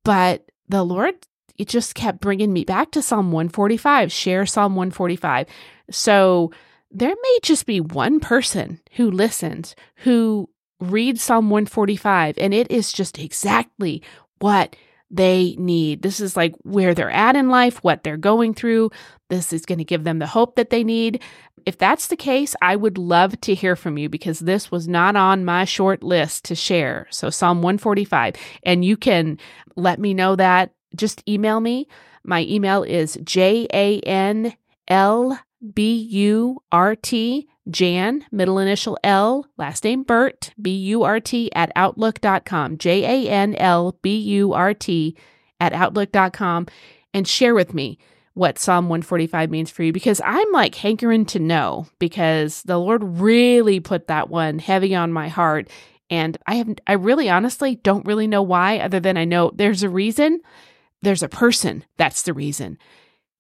but 0.04 0.46
the 0.68 0.84
Lord 0.84 1.16
it 1.58 1.70
just 1.70 1.96
kept 1.96 2.20
bringing 2.20 2.52
me 2.52 2.66
back 2.66 2.92
to 2.92 3.02
Psalm 3.02 3.32
145. 3.32 4.12
Share 4.12 4.46
Psalm 4.46 4.76
145. 4.76 5.48
So 5.90 6.52
there 6.92 7.10
may 7.10 7.38
just 7.44 7.66
be 7.66 7.80
one 7.80 8.20
person 8.20 8.82
who 8.94 9.10
listens 9.12 9.76
who 9.98 10.50
reads 10.80 11.24
Psalm 11.24 11.50
145, 11.50 12.38
and 12.38 12.54
it 12.54 12.70
is 12.70 12.92
just 12.92 13.18
exactly 13.18 14.02
what 14.40 14.76
they 15.12 15.56
need. 15.58 16.02
This 16.02 16.20
is 16.20 16.36
like 16.36 16.56
where 16.64 16.94
they're 16.94 17.12
at 17.12 17.36
in 17.36 17.50
life, 17.50 17.84
what 17.84 18.04
they're 18.04 18.18
going 18.18 18.54
through. 18.54 18.92
This 19.30 19.54
is 19.54 19.66
going 19.66 19.78
to 19.78 19.84
give 19.84 20.04
them 20.04 20.20
the 20.20 20.28
hope 20.28 20.56
that 20.56 20.70
they 20.70 20.84
need. 20.84 21.22
If 21.66 21.78
that's 21.78 22.08
the 22.08 22.16
case, 22.16 22.56
I 22.62 22.76
would 22.76 22.98
love 22.98 23.40
to 23.42 23.56
hear 23.56 23.76
from 23.76 23.98
you 23.98 24.08
because 24.10 24.40
this 24.40 24.72
was 24.72 24.88
not 24.88 25.16
on 25.16 25.46
my 25.46 25.66
short 25.66 26.04
list 26.04 26.46
to 26.46 26.56
share. 26.56 27.08
So, 27.10 27.30
Psalm 27.30 27.62
145. 27.62 28.36
And 28.64 28.86
you 28.86 28.98
can 28.98 29.40
let 29.76 30.00
me 30.00 30.14
know 30.14 30.36
that. 30.36 30.74
Just 30.96 31.28
email 31.28 31.60
me. 31.60 31.88
My 32.24 32.42
email 32.44 32.84
is 32.84 33.18
J 33.24 33.68
A 33.74 34.00
N 34.02 34.54
L 34.88 35.40
B 35.74 35.96
U 35.96 36.62
R 36.72 36.96
T 36.96 37.48
Jan, 37.70 38.26
middle 38.32 38.60
initial 38.60 38.98
L, 39.04 39.48
last 39.58 39.84
name 39.84 40.04
Burt, 40.04 40.52
B 40.62 40.76
U 40.76 41.04
R 41.04 41.20
T, 41.20 41.52
at 41.54 41.72
Outlook.com. 41.76 42.78
J 42.78 43.26
A 43.26 43.30
N 43.30 43.56
L 43.56 43.98
B 44.02 44.18
U 44.18 44.54
R 44.54 44.74
T 44.74 45.16
at 45.60 45.74
Outlook.com. 45.74 46.68
And 47.14 47.28
share 47.28 47.56
with 47.56 47.74
me 47.74 47.98
what 48.34 48.60
Psalm 48.60 48.90
145 48.90 49.50
means 49.50 49.72
for 49.72 49.84
you 49.84 49.94
because 49.94 50.22
I'm 50.24 50.52
like 50.52 50.76
hankering 50.76 51.26
to 51.28 51.40
know 51.40 51.88
because 52.00 52.62
the 52.64 52.78
Lord 52.78 53.02
really 53.02 53.80
put 53.80 54.08
that 54.08 54.30
one 54.30 54.60
heavy 54.60 54.94
on 54.94 55.14
my 55.14 55.30
heart. 55.30 55.70
And 56.10 56.38
I 56.46 56.56
have, 56.56 56.70
I 56.86 56.94
really 56.94 57.30
honestly 57.30 57.76
don't 57.76 58.06
really 58.06 58.28
know 58.28 58.44
why, 58.44 58.80
other 58.80 59.00
than 59.00 59.18
I 59.18 59.24
know 59.26 59.52
there's 59.56 59.84
a 59.84 59.90
reason. 59.90 60.42
There's 61.02 61.24
a 61.24 61.30
person. 61.30 61.86
That's 61.98 62.24
the 62.24 62.34
reason. 62.34 62.78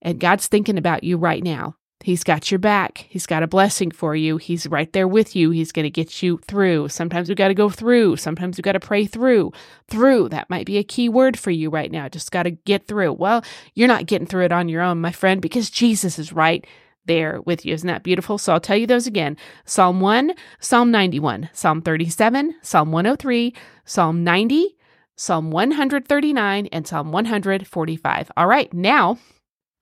And 0.02 0.20
God's 0.20 0.48
thinking 0.48 0.78
about 0.78 1.04
you 1.04 1.18
right 1.18 1.44
now. 1.44 1.76
He's 2.02 2.24
got 2.24 2.52
your 2.52 2.60
back. 2.60 3.08
He's 3.10 3.26
got 3.26 3.42
a 3.42 3.48
blessing 3.48 3.90
for 3.90 4.16
you. 4.16 4.38
He's 4.38 4.68
right 4.68 4.92
there 4.94 5.08
with 5.08 5.36
you. 5.36 5.50
He's 5.50 5.72
going 5.72 5.86
to 5.86 5.90
get 5.90 6.22
you 6.22 6.40
through. 6.48 6.90
Sometimes 6.90 7.30
we 7.30 7.36
got 7.36 7.48
to 7.48 7.54
go 7.54 7.70
through. 7.70 8.18
Sometimes 8.18 8.58
we 8.58 8.62
got 8.62 8.74
to 8.74 8.80
pray 8.80 9.06
through. 9.06 9.54
Through. 9.88 10.30
That 10.30 10.50
might 10.50 10.66
be 10.66 10.78
a 10.78 10.84
key 10.84 11.10
word 11.10 11.40
for 11.40 11.52
you 11.52 11.70
right 11.70 11.92
now. 11.92 12.08
Just 12.08 12.32
got 12.32 12.44
to 12.44 12.52
get 12.52 12.88
through. 12.88 13.14
Well, 13.14 13.44
you're 13.74 13.88
not 13.88 14.06
getting 14.06 14.28
through 14.28 14.46
it 14.46 14.52
on 14.52 14.70
your 14.70 14.82
own, 14.82 15.02
my 15.02 15.12
friend, 15.12 15.42
because 15.42 15.70
Jesus 15.70 16.20
is 16.20 16.34
right 16.34 16.68
there 17.06 17.42
with 17.42 17.66
you. 17.66 17.74
Isn't 17.74 17.88
that 17.88 18.04
beautiful? 18.04 18.38
So 18.38 18.54
I'll 18.54 18.60
tell 18.60 18.78
you 18.78 18.88
those 18.88 19.08
again 19.08 19.38
Psalm 19.66 20.00
1, 20.00 20.34
Psalm 20.60 20.92
91, 20.92 21.50
Psalm 21.54 21.82
37, 21.82 22.56
Psalm 22.62 22.92
103, 22.92 23.54
Psalm 23.86 24.24
90, 24.24 24.76
Psalm 25.16 25.52
139, 25.52 26.68
and 26.72 26.88
Psalm 26.88 27.12
145. 27.12 28.32
All 28.36 28.48
right, 28.48 28.74
now 28.74 29.18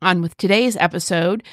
on 0.01 0.21
with 0.21 0.37
today's 0.37 0.75
episode 0.77 1.43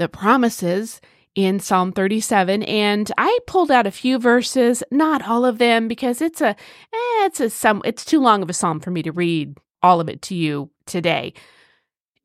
the 0.00 0.08
promises 0.08 1.00
in 1.36 1.60
Psalm 1.60 1.92
37 1.92 2.64
and 2.64 3.12
I 3.16 3.38
pulled 3.46 3.70
out 3.70 3.86
a 3.86 3.92
few 3.92 4.18
verses, 4.18 4.82
not 4.90 5.28
all 5.28 5.44
of 5.44 5.58
them 5.58 5.86
because 5.86 6.20
it's 6.20 6.40
a 6.40 6.48
eh, 6.48 7.26
it's 7.26 7.38
a 7.38 7.50
some 7.50 7.82
it's 7.84 8.04
too 8.04 8.20
long 8.20 8.42
of 8.42 8.50
a 8.50 8.54
psalm 8.54 8.80
for 8.80 8.90
me 8.90 9.02
to 9.02 9.12
read 9.12 9.56
all 9.82 10.00
of 10.00 10.08
it 10.08 10.22
to 10.22 10.34
you 10.34 10.70
today. 10.86 11.34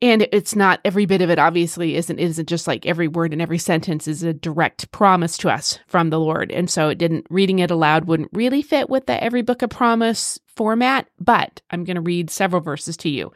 And 0.02 0.28
it's 0.32 0.54
not 0.56 0.80
every 0.84 1.06
bit 1.06 1.22
of 1.22 1.30
it 1.30 1.38
obviously 1.38 1.96
isn't 1.96 2.18
isn't 2.18 2.48
just 2.48 2.66
like 2.66 2.84
every 2.84 3.08
word 3.08 3.32
and 3.32 3.40
every 3.40 3.58
sentence 3.58 4.08
is 4.08 4.22
a 4.22 4.34
direct 4.34 4.90
promise 4.90 5.36
to 5.38 5.50
us 5.50 5.78
from 5.86 6.10
the 6.10 6.18
Lord. 6.18 6.50
And 6.50 6.68
so 6.68 6.88
it 6.88 6.98
didn't 6.98 7.26
reading 7.30 7.60
it 7.60 7.70
aloud 7.70 8.06
wouldn't 8.06 8.30
really 8.32 8.62
fit 8.62 8.90
with 8.90 9.06
the 9.06 9.22
every 9.22 9.42
book 9.42 9.62
of 9.62 9.70
promise 9.70 10.38
format, 10.56 11.08
but 11.20 11.60
I'm 11.70 11.84
going 11.84 11.96
to 11.96 12.00
read 12.00 12.30
several 12.30 12.62
verses 12.62 12.96
to 12.98 13.08
you. 13.08 13.32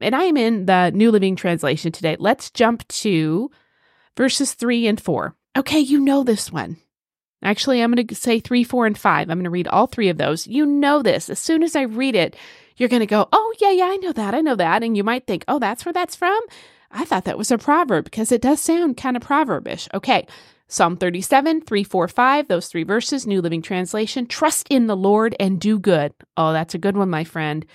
And 0.00 0.14
I 0.14 0.22
am 0.22 0.36
in 0.36 0.66
the 0.66 0.90
New 0.94 1.10
Living 1.10 1.36
Translation 1.36 1.92
today. 1.92 2.16
Let's 2.18 2.50
jump 2.50 2.88
to 2.88 3.50
verses 4.16 4.54
3 4.54 4.86
and 4.86 5.00
4. 5.00 5.34
Okay, 5.56 5.80
you 5.80 6.00
know 6.00 6.22
this 6.22 6.52
one. 6.52 6.76
Actually, 7.42 7.82
I'm 7.82 7.92
going 7.92 8.06
to 8.06 8.14
say 8.14 8.38
3, 8.38 8.64
4 8.64 8.86
and 8.86 8.98
5. 8.98 9.30
I'm 9.30 9.38
going 9.38 9.44
to 9.44 9.50
read 9.50 9.68
all 9.68 9.86
three 9.86 10.10
of 10.10 10.18
those. 10.18 10.46
You 10.46 10.66
know 10.66 11.02
this. 11.02 11.30
As 11.30 11.38
soon 11.38 11.62
as 11.62 11.74
I 11.74 11.82
read 11.82 12.14
it, 12.14 12.36
you're 12.76 12.88
going 12.88 13.00
to 13.00 13.06
go, 13.06 13.28
oh, 13.32 13.54
yeah, 13.60 13.70
yeah, 13.70 13.86
I 13.86 13.96
know 13.96 14.12
that. 14.12 14.34
I 14.34 14.40
know 14.40 14.56
that. 14.56 14.82
And 14.82 14.96
you 14.96 15.04
might 15.04 15.26
think, 15.26 15.44
oh, 15.48 15.58
that's 15.58 15.84
where 15.84 15.92
that's 15.92 16.16
from? 16.16 16.40
I 16.90 17.04
thought 17.04 17.24
that 17.24 17.38
was 17.38 17.50
a 17.50 17.58
proverb 17.58 18.04
because 18.04 18.32
it 18.32 18.42
does 18.42 18.60
sound 18.60 18.96
kind 18.96 19.16
of 19.16 19.22
proverbish. 19.22 19.88
Okay. 19.94 20.26
Psalm 20.68 20.96
37, 20.96 21.62
3, 21.62 21.84
4, 21.84 22.08
5, 22.08 22.48
those 22.48 22.68
three 22.68 22.84
verses, 22.84 23.26
New 23.26 23.40
Living 23.40 23.60
Translation. 23.60 24.26
Trust 24.26 24.68
in 24.70 24.86
the 24.86 24.96
Lord 24.96 25.34
and 25.40 25.60
do 25.60 25.78
good. 25.78 26.14
Oh, 26.36 26.52
that's 26.52 26.74
a 26.74 26.78
good 26.78 26.96
one, 26.96 27.10
my 27.10 27.24
friend. 27.24 27.66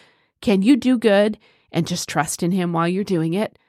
Can 0.41 0.61
you 0.61 0.77
do 0.77 0.97
good 0.97 1.37
and 1.71 1.87
just 1.87 2.07
trust 2.07 2.41
in 2.41 2.51
Him 2.51 2.71
while 2.71 2.87
you're 2.87 3.03
doing 3.03 3.33
it? 3.33 3.59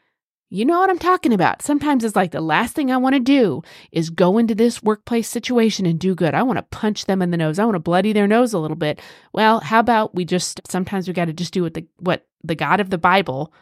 You 0.49 0.65
know 0.65 0.79
what 0.79 0.91
I'm 0.91 0.99
talking 0.99 1.33
about. 1.33 1.61
Sometimes 1.61 2.05
it's 2.05 2.15
like 2.15 2.31
the 2.31 2.41
last 2.41 2.75
thing 2.75 2.93
I 2.93 2.97
want 2.99 3.15
to 3.15 3.21
do 3.21 3.63
is 3.91 4.11
go 4.11 4.39
into 4.39 4.55
this 4.55 4.81
workplace 4.81 5.29
situation 5.29 5.87
and 5.87 5.99
do 5.99 6.15
good. 6.15 6.35
I 6.35 6.45
want 6.45 6.59
to 6.59 6.63
punch 6.63 7.07
them 7.07 7.21
in 7.21 7.33
the 7.33 7.37
nose. 7.37 7.59
I 7.59 7.65
want 7.65 7.75
to 7.75 7.81
bloody 7.81 8.13
their 8.13 8.29
nose 8.29 8.53
a 8.53 8.59
little 8.61 8.77
bit. 8.77 9.01
Well, 9.33 9.59
how 9.59 9.81
about 9.81 10.15
we 10.15 10.25
just 10.25 10.61
sometimes 10.71 11.09
we 11.09 11.15
got 11.15 11.25
to 11.25 11.33
just 11.33 11.53
do 11.53 11.63
what 11.63 11.75
the 11.75 11.87
what 11.99 12.27
the 12.45 12.55
God 12.55 12.79
of 12.79 12.91
the 12.91 12.99
Bible, 12.99 13.53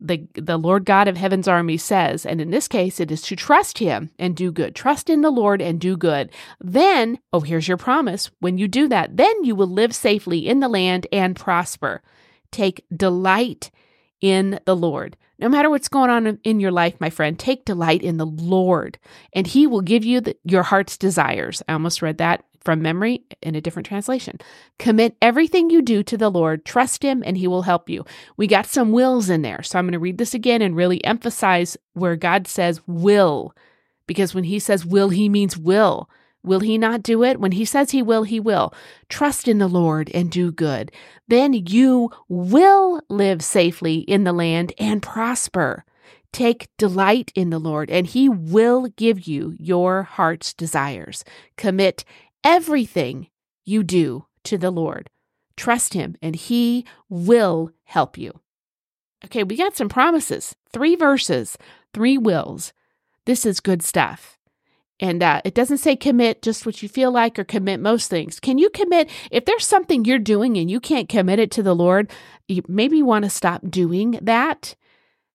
the 0.00 0.26
the 0.34 0.56
Lord 0.56 0.86
God 0.86 1.06
of 1.06 1.18
heaven's 1.18 1.48
army 1.48 1.76
says. 1.76 2.24
And 2.24 2.40
in 2.40 2.50
this 2.50 2.66
case, 2.66 2.98
it 2.98 3.10
is 3.10 3.20
to 3.22 3.36
trust 3.36 3.76
him 3.76 4.10
and 4.18 4.34
do 4.34 4.50
good. 4.50 4.74
Trust 4.74 5.10
in 5.10 5.20
the 5.20 5.30
Lord 5.30 5.60
and 5.60 5.78
do 5.78 5.98
good. 5.98 6.30
Then, 6.58 7.18
oh, 7.34 7.40
here's 7.40 7.68
your 7.68 7.76
promise. 7.76 8.30
When 8.40 8.56
you 8.56 8.68
do 8.68 8.88
that, 8.88 9.18
then 9.18 9.44
you 9.44 9.54
will 9.54 9.66
live 9.66 9.94
safely 9.94 10.48
in 10.48 10.60
the 10.60 10.68
land 10.68 11.06
and 11.12 11.36
prosper. 11.36 12.00
Take 12.50 12.86
delight 12.94 13.70
in 14.22 14.58
the 14.64 14.76
Lord. 14.76 15.18
No 15.38 15.48
matter 15.48 15.68
what's 15.68 15.88
going 15.88 16.08
on 16.08 16.38
in 16.44 16.60
your 16.60 16.70
life, 16.70 16.94
my 17.00 17.10
friend, 17.10 17.38
take 17.38 17.64
delight 17.64 18.02
in 18.02 18.16
the 18.16 18.24
Lord, 18.24 18.98
and 19.34 19.46
He 19.46 19.66
will 19.66 19.82
give 19.82 20.04
you 20.04 20.20
the, 20.20 20.36
your 20.44 20.62
heart's 20.62 20.96
desires. 20.96 21.62
I 21.68 21.74
almost 21.74 22.00
read 22.00 22.18
that 22.18 22.44
from 22.60 22.80
memory 22.80 23.24
in 23.42 23.56
a 23.56 23.60
different 23.60 23.86
translation. 23.86 24.38
Commit 24.78 25.16
everything 25.20 25.68
you 25.68 25.82
do 25.82 26.04
to 26.04 26.16
the 26.16 26.30
Lord, 26.30 26.64
trust 26.64 27.02
Him, 27.02 27.24
and 27.26 27.36
He 27.36 27.48
will 27.48 27.62
help 27.62 27.90
you. 27.90 28.04
We 28.36 28.46
got 28.46 28.66
some 28.66 28.92
wills 28.92 29.28
in 29.28 29.42
there. 29.42 29.64
So 29.64 29.78
I'm 29.78 29.86
going 29.86 29.92
to 29.94 29.98
read 29.98 30.18
this 30.18 30.32
again 30.32 30.62
and 30.62 30.76
really 30.76 31.04
emphasize 31.04 31.76
where 31.94 32.14
God 32.14 32.46
says 32.46 32.80
will, 32.86 33.52
because 34.06 34.32
when 34.32 34.44
He 34.44 34.60
says 34.60 34.86
will, 34.86 35.08
He 35.08 35.28
means 35.28 35.58
will. 35.58 36.08
Will 36.44 36.60
he 36.60 36.76
not 36.76 37.02
do 37.02 37.22
it? 37.22 37.38
When 37.38 37.52
he 37.52 37.64
says 37.64 37.90
he 37.90 38.02
will, 38.02 38.24
he 38.24 38.40
will. 38.40 38.74
Trust 39.08 39.46
in 39.46 39.58
the 39.58 39.68
Lord 39.68 40.10
and 40.12 40.30
do 40.30 40.50
good. 40.50 40.90
Then 41.28 41.52
you 41.52 42.10
will 42.28 43.00
live 43.08 43.42
safely 43.42 43.98
in 43.98 44.24
the 44.24 44.32
land 44.32 44.72
and 44.78 45.02
prosper. 45.02 45.84
Take 46.32 46.68
delight 46.78 47.30
in 47.34 47.50
the 47.50 47.58
Lord, 47.58 47.90
and 47.90 48.06
he 48.06 48.28
will 48.28 48.88
give 48.96 49.28
you 49.28 49.54
your 49.58 50.02
heart's 50.02 50.54
desires. 50.54 51.24
Commit 51.56 52.04
everything 52.42 53.28
you 53.64 53.82
do 53.82 54.26
to 54.44 54.58
the 54.58 54.70
Lord. 54.70 55.10
Trust 55.56 55.94
him, 55.94 56.16
and 56.22 56.34
he 56.34 56.86
will 57.08 57.70
help 57.84 58.16
you. 58.16 58.40
Okay, 59.24 59.44
we 59.44 59.56
got 59.56 59.76
some 59.76 59.88
promises. 59.88 60.56
Three 60.72 60.96
verses, 60.96 61.56
three 61.94 62.18
wills. 62.18 62.72
This 63.26 63.46
is 63.46 63.60
good 63.60 63.82
stuff. 63.82 64.38
And 65.02 65.20
uh, 65.20 65.42
it 65.44 65.54
doesn't 65.54 65.78
say 65.78 65.96
commit 65.96 66.42
just 66.42 66.64
what 66.64 66.80
you 66.80 66.88
feel 66.88 67.10
like 67.10 67.36
or 67.36 67.42
commit 67.42 67.80
most 67.80 68.08
things. 68.08 68.38
Can 68.38 68.56
you 68.56 68.70
commit? 68.70 69.10
If 69.32 69.44
there's 69.44 69.66
something 69.66 70.04
you're 70.04 70.20
doing 70.20 70.56
and 70.56 70.70
you 70.70 70.78
can't 70.78 71.08
commit 71.08 71.40
it 71.40 71.50
to 71.50 71.62
the 71.62 71.74
Lord, 71.74 72.08
you 72.46 72.62
maybe 72.68 73.02
want 73.02 73.24
to 73.24 73.30
stop 73.30 73.62
doing 73.68 74.16
that 74.22 74.76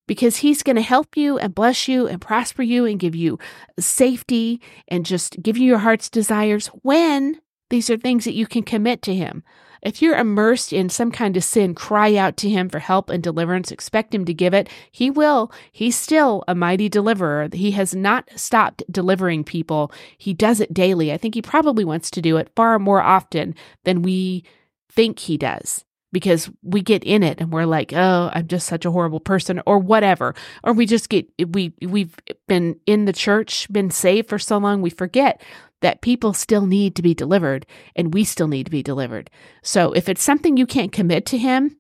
because 0.08 0.38
He's 0.38 0.64
going 0.64 0.78
to 0.78 0.82
help 0.82 1.18
you 1.18 1.38
and 1.38 1.54
bless 1.54 1.90
you 1.90 2.08
and 2.08 2.22
prosper 2.22 2.64
you 2.64 2.86
and 2.86 2.98
give 2.98 3.14
you 3.14 3.38
safety 3.78 4.62
and 4.88 5.06
just 5.06 5.44
give 5.44 5.58
you 5.58 5.66
your 5.66 5.80
heart's 5.80 6.10
desires 6.10 6.68
when 6.82 7.42
these 7.70 7.90
are 7.90 7.98
things 7.98 8.24
that 8.24 8.36
you 8.36 8.48
can 8.48 8.64
commit 8.64 9.02
to 9.02 9.14
Him. 9.14 9.44
If 9.88 10.02
you're 10.02 10.18
immersed 10.18 10.74
in 10.74 10.90
some 10.90 11.14
kind 11.14 11.38
of 11.38 11.46
sin, 11.46 11.74
cry 11.74 12.18
out 12.18 12.36
to 12.38 12.50
him 12.50 12.68
for 12.68 12.80
help 12.80 13.10
and 13.10 13.24
deliverance. 13.24 13.72
Expect 13.72 14.14
him 14.14 14.26
to 14.26 14.34
give 14.34 14.54
it. 14.54 14.68
He 14.92 15.10
will. 15.10 15.50
He's 15.72 15.96
still 15.96 16.44
a 16.46 16.54
mighty 16.54 16.90
deliverer. 16.90 17.48
He 17.54 17.72
has 17.72 17.96
not 17.96 18.30
stopped 18.36 18.84
delivering 18.92 19.46
people. 19.46 19.94
He 20.18 20.34
does 20.34 20.60
it 20.60 20.74
daily. 20.74 21.14
I 21.14 21.18
think 21.18 21.36
he 21.36 21.42
probably 21.42 21.86
wants 21.86 22.12
to 22.12 22.22
do 22.22 22.36
it 22.36 22.52
far 22.54 22.80
more 22.80 23.02
often 23.02 23.56
than 23.86 24.02
we 24.02 24.44
think 24.92 25.20
he 25.20 25.38
does 25.38 25.86
because 26.12 26.50
we 26.64 26.82
get 26.82 27.06
in 27.06 27.24
it 27.24 27.40
and 27.40 27.54
we're 27.54 27.66
like, 27.66 27.94
"Oh, 27.94 28.30
I'm 28.34 28.48
just 28.48 28.68
such 28.68 28.84
a 28.84 28.92
horrible 28.92 29.22
person," 29.22 29.62
or 29.66 29.80
whatever. 29.80 30.36
Or 30.64 30.74
we 30.74 30.86
just 30.86 31.08
get 31.08 31.28
we 31.54 31.74
we've 31.82 32.16
been 32.48 32.78
in 32.86 33.06
the 33.06 33.14
church, 33.14 33.72
been 33.72 33.92
saved 33.92 34.28
for 34.28 34.40
so 34.40 34.58
long, 34.58 34.82
we 34.82 34.90
forget 34.90 35.42
that 35.82 36.02
people 36.02 36.34
still 36.34 36.66
need 36.66 36.96
to 36.96 37.02
be 37.02 37.14
delivered 37.14 37.66
and 37.96 38.14
we 38.14 38.24
still 38.24 38.48
need 38.48 38.66
to 38.66 38.72
be 38.72 38.84
delivered. 38.84 39.30
So 39.64 39.92
if 39.94 40.10
it's 40.10 40.24
something 40.24 40.58
you 40.58 40.66
can't 40.66 40.92
commit 40.92 41.26
to 41.28 41.38
Him, 41.38 41.78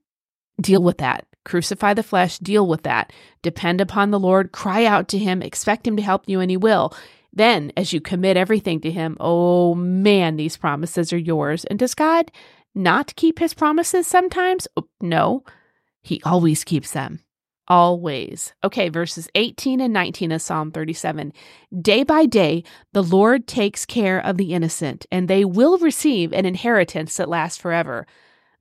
deal 0.61 0.81
with 0.83 0.97
that. 0.99 1.25
Crucify 1.45 1.93
the 1.93 2.03
flesh, 2.03 2.39
deal 2.39 2.67
with 2.67 2.83
that. 2.83 3.13
Depend 3.41 3.79
upon 3.79 4.11
the 4.11 4.19
Lord, 4.19 4.51
cry 4.51 4.85
out 4.85 5.07
to 5.09 5.17
Him, 5.17 5.41
expect 5.41 5.87
Him 5.87 5.95
to 5.97 6.03
help 6.03 6.23
you, 6.27 6.39
and 6.39 6.51
He 6.51 6.57
will. 6.57 6.93
Then, 7.33 7.71
as 7.77 7.93
you 7.93 8.01
commit 8.01 8.37
everything 8.37 8.81
to 8.81 8.91
Him, 8.91 9.17
oh 9.19 9.75
man, 9.75 10.35
these 10.35 10.57
promises 10.57 11.13
are 11.13 11.17
yours. 11.17 11.65
And 11.65 11.79
does 11.79 11.93
God 11.93 12.31
not 12.75 13.15
keep 13.15 13.39
His 13.39 13.53
promises 13.53 14.07
sometimes? 14.07 14.67
Oh, 14.75 14.87
no, 15.01 15.43
He 16.01 16.21
always 16.23 16.63
keeps 16.63 16.91
them 16.91 17.21
always. 17.67 18.53
Okay, 18.63 18.89
verses 18.89 19.29
18 19.35 19.81
and 19.81 19.93
19 19.93 20.31
of 20.31 20.41
Psalm 20.41 20.71
37. 20.71 21.33
Day 21.81 22.03
by 22.03 22.25
day, 22.25 22.63
the 22.93 23.03
Lord 23.03 23.47
takes 23.47 23.85
care 23.85 24.19
of 24.19 24.37
the 24.37 24.53
innocent, 24.53 25.05
and 25.11 25.27
they 25.27 25.45
will 25.45 25.77
receive 25.77 26.33
an 26.33 26.45
inheritance 26.45 27.17
that 27.17 27.29
lasts 27.29 27.59
forever. 27.59 28.05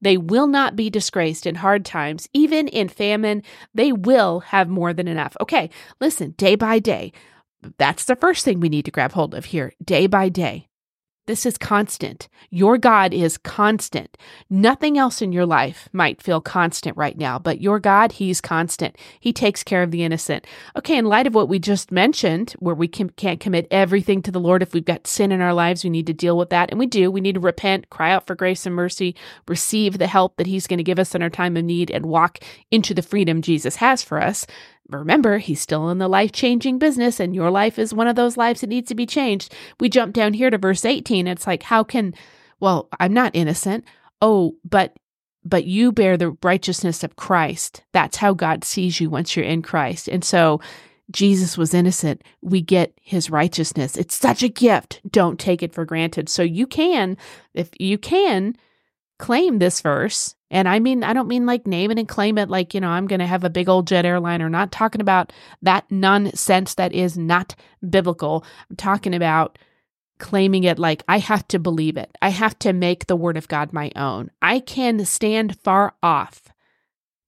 They 0.00 0.16
will 0.16 0.46
not 0.46 0.76
be 0.76 0.90
disgraced 0.90 1.46
in 1.46 1.56
hard 1.56 1.84
times, 1.84 2.28
even 2.32 2.68
in 2.68 2.88
famine. 2.88 3.42
They 3.74 3.92
will 3.92 4.40
have 4.40 4.68
more 4.68 4.92
than 4.92 5.08
enough. 5.08 5.36
Okay, 5.40 5.70
listen, 6.00 6.32
day 6.32 6.54
by 6.54 6.78
day. 6.78 7.12
That's 7.78 8.04
the 8.04 8.16
first 8.16 8.44
thing 8.44 8.60
we 8.60 8.68
need 8.68 8.84
to 8.84 8.90
grab 8.90 9.12
hold 9.12 9.34
of 9.34 9.46
here. 9.46 9.72
Day 9.82 10.06
by 10.06 10.28
day. 10.28 10.65
This 11.26 11.44
is 11.44 11.58
constant. 11.58 12.28
Your 12.50 12.78
God 12.78 13.12
is 13.12 13.36
constant. 13.36 14.16
Nothing 14.48 14.96
else 14.96 15.20
in 15.20 15.32
your 15.32 15.44
life 15.44 15.88
might 15.92 16.22
feel 16.22 16.40
constant 16.40 16.96
right 16.96 17.18
now, 17.18 17.38
but 17.38 17.60
your 17.60 17.80
God, 17.80 18.12
He's 18.12 18.40
constant. 18.40 18.96
He 19.18 19.32
takes 19.32 19.64
care 19.64 19.82
of 19.82 19.90
the 19.90 20.04
innocent. 20.04 20.46
Okay, 20.76 20.96
in 20.96 21.04
light 21.04 21.26
of 21.26 21.34
what 21.34 21.48
we 21.48 21.58
just 21.58 21.90
mentioned, 21.90 22.52
where 22.60 22.76
we 22.76 22.86
can, 22.86 23.10
not 23.22 23.40
commit 23.40 23.66
everything 23.72 24.22
to 24.22 24.30
the 24.30 24.38
Lord, 24.38 24.62
if 24.62 24.72
we've 24.72 24.84
got 24.84 25.08
sin 25.08 25.32
in 25.32 25.40
our 25.40 25.52
lives, 25.54 25.82
we 25.82 25.90
need 25.90 26.06
to 26.06 26.12
deal 26.12 26.38
with 26.38 26.50
that. 26.50 26.70
And 26.70 26.78
we 26.78 26.86
do. 26.86 27.10
We 27.10 27.20
need 27.20 27.34
to 27.34 27.40
repent, 27.40 27.90
cry 27.90 28.12
out 28.12 28.26
for 28.26 28.36
grace 28.36 28.64
and 28.64 28.74
mercy, 28.74 29.16
receive 29.48 29.98
the 29.98 30.06
help 30.06 30.36
that 30.36 30.46
He's 30.46 30.68
going 30.68 30.78
to 30.78 30.84
give 30.84 31.00
us 31.00 31.14
in 31.14 31.22
our 31.22 31.30
time 31.30 31.56
of 31.56 31.64
need, 31.64 31.90
and 31.90 32.06
walk 32.06 32.38
into 32.70 32.94
the 32.94 33.02
freedom 33.02 33.42
Jesus 33.42 33.76
has 33.76 34.02
for 34.02 34.22
us 34.22 34.46
remember, 34.88 35.38
he's 35.38 35.60
still 35.60 35.90
in 35.90 35.98
the 35.98 36.08
life 36.08 36.32
changing 36.32 36.78
business, 36.78 37.20
and 37.20 37.34
your 37.34 37.50
life 37.50 37.78
is 37.78 37.94
one 37.94 38.08
of 38.08 38.16
those 38.16 38.36
lives 38.36 38.60
that 38.60 38.68
needs 38.68 38.88
to 38.88 38.94
be 38.94 39.06
changed. 39.06 39.54
We 39.80 39.88
jump 39.88 40.14
down 40.14 40.34
here 40.34 40.50
to 40.50 40.58
verse 40.58 40.84
18. 40.84 41.26
It's 41.26 41.46
like, 41.46 41.62
how 41.62 41.84
can, 41.84 42.14
well, 42.60 42.88
I'm 43.00 43.12
not 43.12 43.34
innocent. 43.34 43.84
Oh, 44.22 44.56
but 44.64 44.96
but 45.48 45.64
you 45.64 45.92
bear 45.92 46.16
the 46.16 46.36
righteousness 46.42 47.04
of 47.04 47.14
Christ. 47.16 47.84
That's 47.92 48.16
how 48.16 48.34
God 48.34 48.64
sees 48.64 49.00
you 49.00 49.08
once 49.08 49.36
you're 49.36 49.44
in 49.44 49.62
Christ. 49.62 50.08
And 50.08 50.24
so 50.24 50.60
Jesus 51.10 51.56
was 51.56 51.72
innocent. 51.72 52.22
We 52.42 52.60
get 52.60 52.92
his 53.00 53.30
righteousness. 53.30 53.96
It's 53.96 54.16
such 54.16 54.42
a 54.42 54.48
gift. 54.48 55.00
Don't 55.08 55.38
take 55.38 55.62
it 55.62 55.72
for 55.72 55.84
granted. 55.84 56.28
So 56.28 56.42
you 56.42 56.66
can, 56.66 57.16
if 57.54 57.70
you 57.78 57.96
can, 57.96 58.56
claim 59.18 59.58
this 59.58 59.80
verse. 59.80 60.34
And 60.50 60.68
I 60.68 60.78
mean, 60.78 61.02
I 61.02 61.12
don't 61.12 61.28
mean 61.28 61.44
like 61.44 61.66
name 61.66 61.90
it 61.90 61.98
and 61.98 62.08
claim 62.08 62.38
it 62.38 62.48
like, 62.48 62.72
you 62.72 62.80
know, 62.80 62.88
I'm 62.88 63.06
going 63.06 63.20
to 63.20 63.26
have 63.26 63.44
a 63.44 63.50
big 63.50 63.68
old 63.68 63.86
jet 63.86 64.06
airliner. 64.06 64.48
Not 64.48 64.70
talking 64.70 65.00
about 65.00 65.32
that 65.62 65.90
nonsense 65.90 66.74
that 66.74 66.92
is 66.92 67.18
not 67.18 67.56
biblical. 67.88 68.44
I'm 68.70 68.76
talking 68.76 69.14
about 69.14 69.58
claiming 70.18 70.64
it 70.64 70.78
like 70.78 71.02
I 71.08 71.18
have 71.18 71.46
to 71.48 71.58
believe 71.58 71.96
it. 71.96 72.16
I 72.22 72.30
have 72.30 72.58
to 72.60 72.72
make 72.72 73.06
the 73.06 73.16
word 73.16 73.36
of 73.36 73.48
God 73.48 73.72
my 73.72 73.90
own. 73.96 74.30
I 74.40 74.60
can 74.60 75.04
stand 75.04 75.58
far 75.60 75.94
off. 76.02 76.42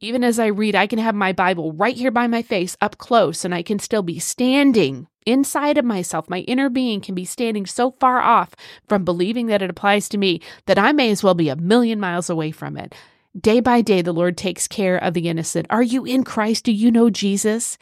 Even 0.01 0.23
as 0.23 0.39
I 0.39 0.47
read, 0.47 0.77
I 0.77 0.87
can 0.87 1.01
have 1.01 1.17
my 1.17 1.33
Bible 1.33 1.73
right 1.73 1.97
here 1.97 2.13
by 2.13 2.29
my 2.29 2.43
face 2.43 2.77
up 2.81 2.99
close 2.99 3.45
and 3.45 3.53
I 3.53 3.63
can 3.63 3.81
still 3.81 4.03
be 4.03 4.21
standing 4.21 5.09
inside 5.29 5.79
of 5.79 5.85
myself, 5.85 6.29
my 6.29 6.41
inner 6.41 6.69
being 6.69 7.01
can 7.01 7.15
be 7.15 7.25
standing 7.25 7.67
so 7.67 7.93
far 7.93 8.21
off 8.21 8.55
from 8.89 9.05
believing 9.05 9.47
that 9.47 9.63
it 9.63 9.71
applies 9.71 10.09
to 10.09 10.19
me 10.19 10.41
that 10.67 10.79
I 10.79 10.93
may 10.93 11.11
as 11.11 11.23
well 11.23 11.35
be 11.35 11.49
a 11.49 11.57
million 11.57 12.01
miles 12.01 12.31
away 12.31 12.51
from 12.51 12.77
it. 12.77 12.95
Day 13.39 13.61
by 13.61 13.83
day, 13.83 14.03
the 14.03 14.13
Lord 14.13 14.37
takes 14.37 14.67
care 14.67 14.97
of 14.97 15.15
the 15.15 15.29
innocent. 15.29 15.67
Are 15.71 15.83
you 15.83 16.05
in 16.05 16.25
Christ? 16.25 16.65
Do 16.65 16.73
you 16.73 16.91
know 16.91 17.11
Jesus? 17.11 17.79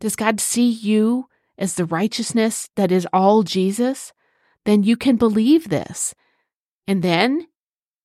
Does 0.00 0.16
God 0.16 0.40
see 0.40 0.68
you 0.68 1.28
as 1.58 1.74
the 1.74 1.84
righteousness 1.84 2.70
that 2.76 2.92
is 2.92 3.06
all 3.12 3.42
Jesus? 3.42 4.12
Then 4.64 4.82
you 4.84 4.96
can 4.96 5.16
believe 5.16 5.68
this. 5.68 6.14
And 6.86 7.02
then 7.02 7.46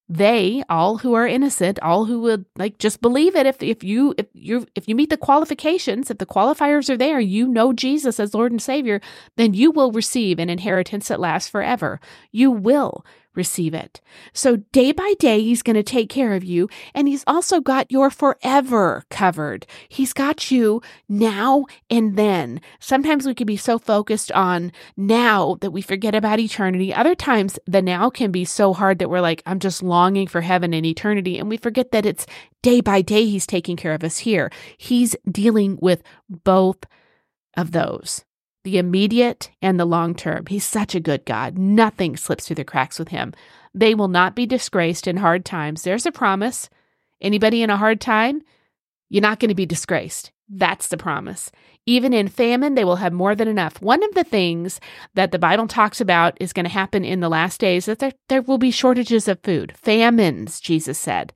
they 0.10 0.64
all 0.70 0.98
who 0.98 1.14
are 1.14 1.26
innocent 1.26 1.80
all 1.82 2.06
who 2.06 2.20
would 2.22 2.46
like 2.58 2.78
just 2.78 3.02
believe 3.02 3.36
it. 3.36 3.46
If 3.46 3.64
if 3.64 3.84
you 3.84 4.14
if 4.18 4.28
you 4.34 4.68
if 4.76 4.88
you 4.88 4.96
meet 4.96 5.10
the 5.10 5.18
qualifications 5.18 6.12
if 6.12 6.18
the 6.18 6.26
qualifiers 6.26 6.90
are 6.90 6.98
there 6.98 7.20
you 7.20 7.48
know 7.48 7.74
Jesus 7.74 8.20
as 8.20 8.34
Lord 8.34 8.52
and 8.52 8.62
Savior 8.62 9.00
then 9.38 9.54
you 9.54 9.72
will 9.72 9.92
receive 9.92 10.40
an 10.40 10.50
inheritance 10.50 11.08
that 11.08 11.20
lasts 11.20 11.50
forever. 11.50 12.00
You 12.32 12.52
will 12.52 13.06
receive 13.36 13.74
it. 13.74 14.02
So 14.34 14.58
day 14.72 14.92
by 14.92 15.14
day, 15.20 15.42
he's 15.42 15.64
going 15.64 15.76
to 15.76 15.84
take 15.84 16.10
care 16.10 16.34
of 16.34 16.44
you. 16.44 16.70
And 16.94 17.08
he's 17.08 17.24
also 17.28 17.60
got 17.60 17.92
your 17.92 18.10
forever 18.10 19.04
covered. 19.10 19.66
He's 19.90 20.14
got 20.14 20.52
you 20.52 20.82
now 21.10 21.66
and 21.90 22.16
then. 22.16 22.62
Sometimes 22.80 23.26
we 23.26 23.34
can 23.34 23.48
be 23.48 23.58
so 23.58 23.80
focused 23.80 24.32
on 24.32 24.72
now 24.96 25.58
that 25.62 25.72
we 25.72 25.82
forget 25.82 26.16
about 26.16 26.40
eternity. 26.40 26.94
Other 26.94 27.16
times, 27.16 27.60
the 27.66 27.82
now 27.82 28.10
can 28.10 28.32
be 28.32 28.46
so 28.46 28.74
hard 28.74 29.00
that 29.00 29.10
we're 29.10 29.22
like, 29.22 29.42
I'm 29.46 29.60
just 29.60 29.84
longing 29.84 30.28
for 30.28 30.42
heaven 30.42 30.74
and 30.74 30.86
eternity. 30.86 31.38
And 31.38 31.50
we 31.50 31.58
forget 31.58 31.92
that 31.92 32.06
it's 32.06 32.26
day 32.62 32.82
by 32.82 33.02
day, 33.02 33.26
he's 33.26 33.48
taking 33.48 33.76
care 33.76 33.94
of 33.94 34.04
us 34.04 34.20
here. 34.20 34.52
He's 34.78 35.16
dealing 35.30 35.78
with 35.82 36.02
both 36.30 36.86
of 37.56 37.72
those 37.72 38.24
the 38.64 38.78
immediate 38.78 39.52
and 39.62 39.80
the 39.80 39.86
long 39.86 40.16
term. 40.16 40.46
He's 40.48 40.66
such 40.66 40.96
a 40.96 41.00
good 41.00 41.26
God. 41.26 41.58
Nothing 41.58 42.16
slips 42.18 42.48
through 42.48 42.56
the 42.56 42.64
cracks 42.64 42.98
with 42.98 43.10
him. 43.10 43.34
They 43.74 43.96
will 43.96 44.08
not 44.08 44.36
be 44.36 44.46
disgraced 44.46 45.08
in 45.08 45.18
hard 45.18 45.46
times. 45.46 45.84
There's 45.84 46.06
a 46.06 46.12
promise. 46.12 46.70
Anybody 47.22 47.62
in 47.62 47.70
a 47.70 47.78
hard 47.78 48.00
time, 48.00 48.42
you're 49.10 49.22
not 49.22 49.40
going 49.40 49.50
to 49.50 49.56
be 49.56 49.66
disgraced. 49.66 50.32
That's 50.50 50.88
the 50.88 50.98
promise. 50.98 51.52
Even 51.86 52.14
in 52.14 52.28
famine, 52.28 52.76
they 52.76 52.86
will 52.86 52.98
have 52.98 53.14
more 53.14 53.36
than 53.36 53.48
enough. 53.48 53.82
One 53.82 54.04
of 54.04 54.14
the 54.14 54.24
things 54.24 54.80
that 55.16 55.32
the 55.32 55.40
Bible 55.40 55.68
talks 55.68 56.00
about 56.00 56.38
is 56.40 56.54
going 56.54 56.66
to 56.66 56.72
happen 56.72 57.04
in 57.04 57.20
the 57.20 57.30
last 57.30 57.60
days 57.60 57.86
that 57.86 58.00
there, 58.00 58.14
there 58.30 58.42
will 58.42 58.58
be 58.58 58.72
shortages 58.72 59.28
of 59.28 59.40
food. 59.44 59.74
Famines, 59.76 60.60
Jesus 60.60 60.98
said. 60.98 61.34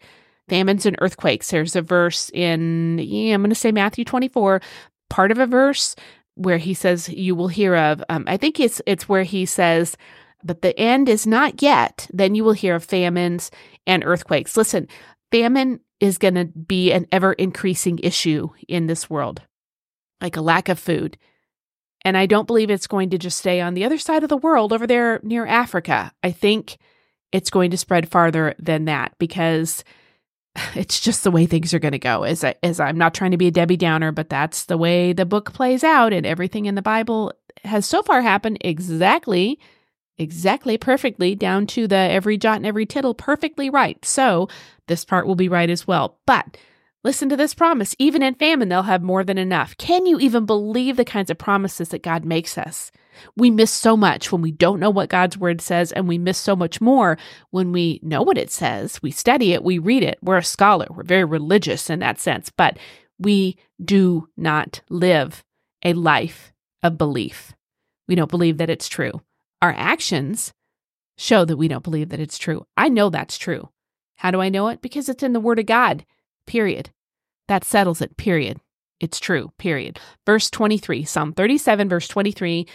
Famines 0.48 0.86
and 0.86 0.96
earthquakes. 1.02 1.50
There's 1.50 1.76
a 1.76 1.82
verse 1.82 2.30
in, 2.34 3.00
yeah, 3.00 3.34
I'm 3.34 3.42
going 3.42 3.50
to 3.50 3.56
say 3.56 3.72
Matthew 3.72 4.06
24, 4.06 4.62
part 5.10 5.32
of 5.32 5.40
a 5.40 5.46
verse 5.46 5.96
where 6.38 6.58
he 6.58 6.74
says 6.74 7.10
you 7.10 7.36
will 7.36 7.48
hear 7.48 7.76
of 7.76 8.04
um, 8.10 8.24
i 8.28 8.38
think 8.38 8.60
it's 8.60 8.82
it's 8.86 9.10
where 9.10 9.24
he 9.24 9.46
says 9.46 9.98
but 10.44 10.62
the 10.62 10.78
end 10.80 11.10
is 11.10 11.26
not 11.26 11.62
yet. 11.62 12.08
Then 12.14 12.36
you 12.36 12.44
will 12.44 12.54
hear 12.54 12.76
of 12.76 12.84
famines 12.84 13.52
and 13.86 14.04
earthquakes. 14.04 14.58
Listen 14.58 14.88
famine 15.30 15.82
is 16.00 16.18
going 16.18 16.36
to 16.36 16.46
be 16.46 16.92
an 16.94 17.06
ever 17.12 17.34
increasing 17.34 18.00
issue 18.00 18.50
in 18.68 18.88
this 18.88 19.10
world 19.10 19.42
like 20.22 20.38
a 20.38 20.42
lack 20.42 20.70
of 20.70 20.80
food. 20.80 21.18
And 22.06 22.16
i 22.16 22.26
don't 22.26 22.48
believe 22.48 22.70
it's 22.70 22.88
going 22.88 23.10
to 23.10 23.18
just 23.18 23.38
stay 23.38 23.60
on 23.60 23.74
the 23.74 23.84
other 23.84 23.98
side 23.98 24.24
of 24.24 24.30
the 24.30 24.38
world 24.38 24.72
over 24.72 24.88
there 24.88 25.20
near 25.24 25.46
africa. 25.46 26.14
I 26.24 26.32
think 26.32 26.78
it's 27.34 27.50
going 27.50 27.72
to 27.72 27.78
spread 27.78 28.10
farther 28.10 28.56
than 28.58 28.86
that 28.86 29.14
because 29.18 29.84
it's 30.76 31.00
just 31.00 31.24
the 31.24 31.32
way 31.32 31.46
things 31.46 31.74
are 31.74 31.80
going 31.80 31.94
to 31.94 32.00
go. 32.00 32.24
Is 32.24 32.44
I, 32.44 32.56
as 32.64 32.80
I'm 32.80 32.98
not 32.98 33.14
trying 33.14 33.32
to 33.32 33.38
be 33.38 33.48
a 33.48 33.52
Debbie 33.52 33.78
Downer, 33.78 34.12
but 34.12 34.30
that's 34.30 34.66
the 34.66 34.78
way 34.78 35.14
the 35.14 35.26
book 35.26 35.54
plays 35.54 35.84
out, 35.84 36.14
and 36.14 36.26
everything 36.26 36.66
in 36.66 36.76
the 36.76 36.82
Bible 36.82 37.34
has 37.64 37.86
so 37.86 38.04
far 38.04 38.22
happened 38.22 38.58
exactly, 38.62 39.60
exactly 40.18 40.78
perfectly 40.78 41.36
down 41.36 41.68
to 41.68 41.88
the 41.88 41.96
every 41.96 42.38
jot 42.38 42.58
and 42.58 42.66
every 42.66 42.86
tittle 42.86 43.14
perfectly 43.14 43.70
right. 43.70 44.04
So 44.06 44.48
this 44.88 45.06
part 45.06 45.28
will 45.28 45.36
be 45.36 45.50
right 45.50 45.70
as 45.70 45.88
well. 45.88 46.18
But 46.26 46.58
listen 47.08 47.30
to 47.30 47.38
this 47.38 47.54
promise: 47.54 47.96
even 47.98 48.22
in 48.22 48.36
famine, 48.36 48.68
they'll 48.68 48.84
have 48.84 49.02
more 49.02 49.24
than 49.24 49.38
enough. 49.38 49.78
Can 49.78 50.06
you 50.06 50.20
even 50.20 50.46
believe 50.46 50.98
the 50.98 51.06
kinds 51.06 51.30
of 51.30 51.38
promises 51.38 51.90
that 51.90 52.04
God 52.04 52.26
makes 52.26 52.58
us? 52.58 52.92
We 53.38 53.50
miss 53.50 53.72
so 53.72 53.96
much 53.96 54.30
when 54.30 54.42
we 54.42 54.52
don't 54.52 54.82
know 54.82 54.90
what 54.90 55.10
God's 55.10 55.38
word 55.38 55.62
says, 55.62 55.94
and 55.94 56.06
we 56.06 56.18
miss 56.18 56.38
so 56.38 56.54
much 56.54 56.82
more 56.82 57.18
when 57.50 57.72
we 57.72 58.02
know 58.04 58.22
what 58.22 58.38
it 58.38 58.52
says. 58.52 59.02
We 59.02 59.12
study 59.12 59.54
it, 59.54 59.64
we 59.64 59.80
read 59.80 60.04
it. 60.04 60.20
We're 60.22 60.38
a 60.38 60.44
scholar, 60.44 60.86
we're 60.90 61.04
very 61.04 61.24
religious 61.24 61.90
in 61.90 62.00
that 62.00 62.20
sense, 62.20 62.52
but 62.52 62.78
we 63.18 63.58
do 63.84 64.28
not 64.36 64.82
live 64.90 65.46
a 65.84 65.94
life 65.94 66.52
of 66.84 66.98
belief. 66.98 67.54
We 68.08 68.16
don't 68.16 68.30
believe 68.30 68.58
that 68.58 68.70
it's 68.70 68.90
true. 68.90 69.22
Our 69.62 69.74
actions 69.76 70.54
show 71.18 71.46
that 71.46 71.58
we 71.58 71.70
don't 71.70 71.84
believe 71.84 72.10
that 72.10 72.20
it's 72.20 72.38
true. 72.38 72.68
I 72.76 72.90
know 72.90 73.10
that's 73.10 73.38
true. 73.38 73.70
How 74.18 74.30
do 74.30 74.42
I 74.42 74.50
know 74.50 74.68
it? 74.68 74.82
Because 74.82 75.10
it's 75.10 75.24
in 75.24 75.34
the 75.34 75.40
Word 75.40 75.58
of 75.58 75.66
God, 75.66 76.06
period. 76.46 76.92
That 77.48 77.64
settles 77.64 78.02
it, 78.02 78.18
period. 78.18 78.60
It's 79.00 79.20
true, 79.20 79.52
period. 79.58 80.00
Verse 80.26 80.50
23, 80.50 81.06
Psalm 81.06 81.34
37, 81.34 81.90
verse 81.90 82.08
23 82.08 82.68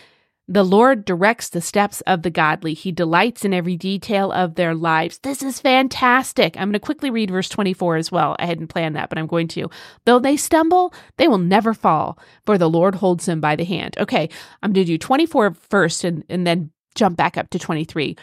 the 0.48 0.64
Lord 0.64 1.04
directs 1.04 1.48
the 1.48 1.60
steps 1.60 2.00
of 2.02 2.22
the 2.22 2.30
godly. 2.30 2.74
He 2.74 2.90
delights 2.90 3.44
in 3.44 3.54
every 3.54 3.76
detail 3.76 4.32
of 4.32 4.56
their 4.56 4.74
lives. 4.74 5.18
This 5.22 5.42
is 5.42 5.60
fantastic. 5.60 6.56
I'm 6.56 6.68
going 6.68 6.72
to 6.72 6.80
quickly 6.80 7.10
read 7.10 7.30
verse 7.30 7.48
24 7.48 7.96
as 7.96 8.10
well. 8.10 8.34
I 8.38 8.46
hadn't 8.46 8.66
planned 8.66 8.96
that, 8.96 9.08
but 9.08 9.18
I'm 9.18 9.28
going 9.28 9.48
to. 9.48 9.70
Though 10.04 10.18
they 10.18 10.36
stumble, 10.36 10.92
they 11.16 11.28
will 11.28 11.38
never 11.38 11.74
fall, 11.74 12.18
for 12.44 12.58
the 12.58 12.68
Lord 12.68 12.96
holds 12.96 13.26
them 13.26 13.40
by 13.40 13.54
the 13.54 13.64
hand. 13.64 13.96
Okay, 13.98 14.28
I'm 14.62 14.72
going 14.72 14.84
to 14.84 14.92
do 14.92 14.98
24 14.98 15.54
first 15.54 16.02
and, 16.02 16.24
and 16.28 16.46
then 16.46 16.70
jump 16.96 17.16
back 17.16 17.38
up 17.38 17.48
to 17.50 17.58
23 17.58 18.16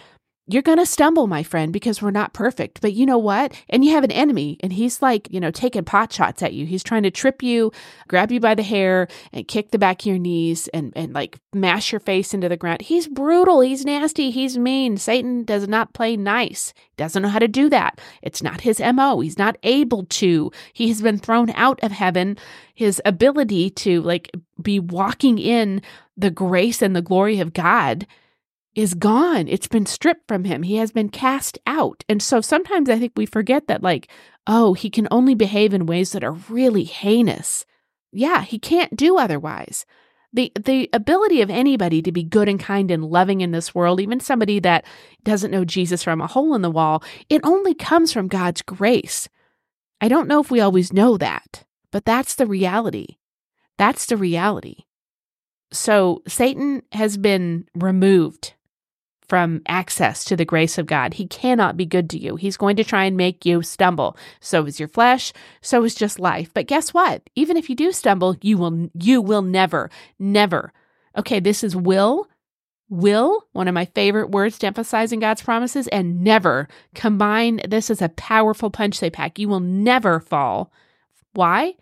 you're 0.52 0.64
going 0.64 0.80
to 0.80 0.86
stumble, 0.86 1.28
my 1.28 1.44
friend, 1.44 1.72
because 1.72 2.02
we're 2.02 2.10
not 2.10 2.34
perfect. 2.34 2.82
But 2.82 2.94
you 2.94 3.06
know 3.06 3.20
what? 3.20 3.54
And 3.70 3.86
you 3.86 3.92
have 3.92 4.04
an 4.04 4.12
enemy, 4.12 4.58
and 4.62 4.74
he's 4.74 5.00
like, 5.00 5.28
you 5.32 5.40
know, 5.40 5.52
taking 5.52 5.86
pot 5.86 6.12
shots 6.12 6.42
at 6.42 6.54
you. 6.54 6.66
He's 6.66 6.84
trying 6.84 7.04
to 7.04 7.12
trip 7.12 7.44
you, 7.44 7.72
grab 8.08 8.32
you 8.32 8.40
by 8.40 8.56
the 8.56 8.64
hair, 8.64 9.08
and 9.32 9.48
kick 9.48 9.70
the 9.70 9.78
back 9.78 10.02
of 10.02 10.06
your 10.08 10.18
knees 10.18 10.68
and, 10.70 10.92
and 10.96 11.14
like 11.14 11.40
mash 11.54 11.92
your 11.92 12.00
face 12.00 12.34
into 12.34 12.50
the 12.50 12.58
ground. 12.58 12.82
He's 12.82 13.08
brutal. 13.08 13.62
He's 13.62 13.86
nasty. 13.86 14.32
He's 14.32 14.58
mean. 14.58 14.98
Satan 14.98 15.44
does 15.44 15.68
not 15.68 15.94
play 15.94 16.18
nice. 16.18 16.74
He 16.76 16.96
doesn't 16.98 17.22
know 17.22 17.30
how 17.30 17.40
to 17.40 17.48
do 17.48 17.70
that. 17.70 18.02
It's 18.24 18.42
not 18.42 18.62
his 18.62 18.80
MO. 18.80 19.20
He's 19.20 19.38
not 19.38 19.56
able 19.62 20.06
to. 20.06 20.52
He 20.74 20.88
has 20.88 21.02
been 21.02 21.20
thrown 21.20 21.52
out 21.52 21.80
of 21.84 21.92
heaven. 21.92 22.38
His 22.74 23.00
ability 23.06 23.70
to 23.72 24.02
like 24.02 24.32
be 24.60 24.80
walking 24.80 25.38
in 25.38 25.84
the 26.18 26.32
grace 26.32 26.82
and 26.82 26.96
the 26.96 27.02
glory 27.02 27.40
of 27.40 27.54
God 27.54 28.08
is 28.76 28.94
gone. 28.94 29.48
It's 29.48 29.68
been 29.68 29.86
stripped 29.86 30.28
from 30.28 30.44
him. 30.44 30.64
He 30.64 30.78
has 30.78 30.92
been 30.92 31.10
cast 31.10 31.58
out. 31.66 32.04
And 32.08 32.22
so 32.22 32.42
sometimes 32.42 32.90
I 32.90 33.00
think 33.00 33.14
we 33.16 33.26
forget 33.26 33.68
that, 33.68 33.84
like, 33.84 34.10
oh, 34.48 34.74
he 34.74 34.90
can 34.90 35.08
only 35.12 35.36
behave 35.36 35.74
in 35.74 35.86
ways 35.86 36.12
that 36.12 36.24
are 36.24 36.34
really 36.34 36.84
heinous. 36.84 37.66
Yeah, 38.12 38.44
he 38.44 38.60
can't 38.60 38.96
do 38.96 39.18
otherwise. 39.18 39.86
The, 40.32 40.52
the 40.60 40.90
ability 40.94 41.42
of 41.42 41.50
anybody 41.50 42.02
to 42.04 42.12
be 42.12 42.24
good 42.24 42.48
and 42.48 42.60
kind 42.60 42.92
and 42.92 43.04
loving 43.04 43.42
in 43.42 43.52
this 43.52 43.74
world, 43.74 44.00
even 44.00 44.20
somebody 44.20 44.60
that 44.60 44.86
doesn't 45.24 45.52
know 45.52 45.66
Jesus 45.66 46.04
from 46.04 46.22
a 46.22 46.28
hole 46.28 46.54
in 46.54 46.62
the 46.62 46.70
wall, 46.70 47.04
it 47.30 47.42
only 47.44 47.74
comes 47.74 48.14
from 48.14 48.28
God's 48.28 48.62
grace. 48.62 49.28
I 50.00 50.08
don't 50.08 50.28
know 50.28 50.40
if 50.40 50.52
we 50.52 50.62
always 50.62 50.94
know 50.94 51.18
that, 51.18 51.66
but 51.92 52.06
that's 52.06 52.36
the 52.36 52.46
reality. 52.46 53.18
That's 53.78 54.06
the 54.06 54.18
reality. 54.18 54.84
So 55.72 56.22
Satan 56.28 56.84
has 56.92 57.18
been 57.18 57.68
removed 57.74 58.54
from 59.30 59.62
access 59.68 60.26
to 60.26 60.36
the 60.36 60.44
grace 60.44 60.78
of 60.78 60.88
God. 60.88 61.14
He 61.14 61.28
cannot 61.28 61.78
be 61.78 61.86
good 61.86 62.10
to 62.10 62.20
you. 62.20 62.36
He's 62.36 62.58
going 62.58 62.76
to 62.78 62.84
try 62.84 63.06
and 63.06 63.16
make 63.16 63.46
you 63.46 63.62
stumble. 63.62 64.18
So 64.42 64.66
is 64.66 64.80
your 64.80 64.90
flesh, 64.90 65.32
so 65.62 65.84
is 65.84 65.96
just 65.96 66.20
life. 66.20 66.50
But 66.54 66.68
guess 66.68 66.94
what? 66.94 67.30
Even 67.36 67.56
if 67.56 67.70
you 67.70 67.76
do 67.76 67.92
stumble, 67.92 68.36
you 68.42 68.58
will 68.58 68.90
you 68.94 69.22
will 69.22 69.44
never 69.44 69.90
never. 70.18 70.74
Okay, 71.16 71.40
this 71.40 71.64
is 71.64 71.76
will 71.76 72.28
will, 72.90 73.46
one 73.52 73.68
of 73.68 73.74
my 73.74 73.86
favorite 73.86 74.32
words 74.32 74.58
to 74.58 74.68
emphasize 74.68 75.12
in 75.12 75.20
God's 75.20 75.44
promises, 75.44 75.88
and 75.90 76.24
never 76.24 76.68
combine 76.96 77.62
this 77.68 77.90
as 77.90 78.02
a 78.02 78.10
powerful 78.10 78.72
punch 78.72 79.00
they 79.00 79.12
pack. 79.12 79.38
You 79.38 79.48
will 79.48 79.60
never 79.60 80.20
fall. 80.20 80.72
Why? 81.34 81.76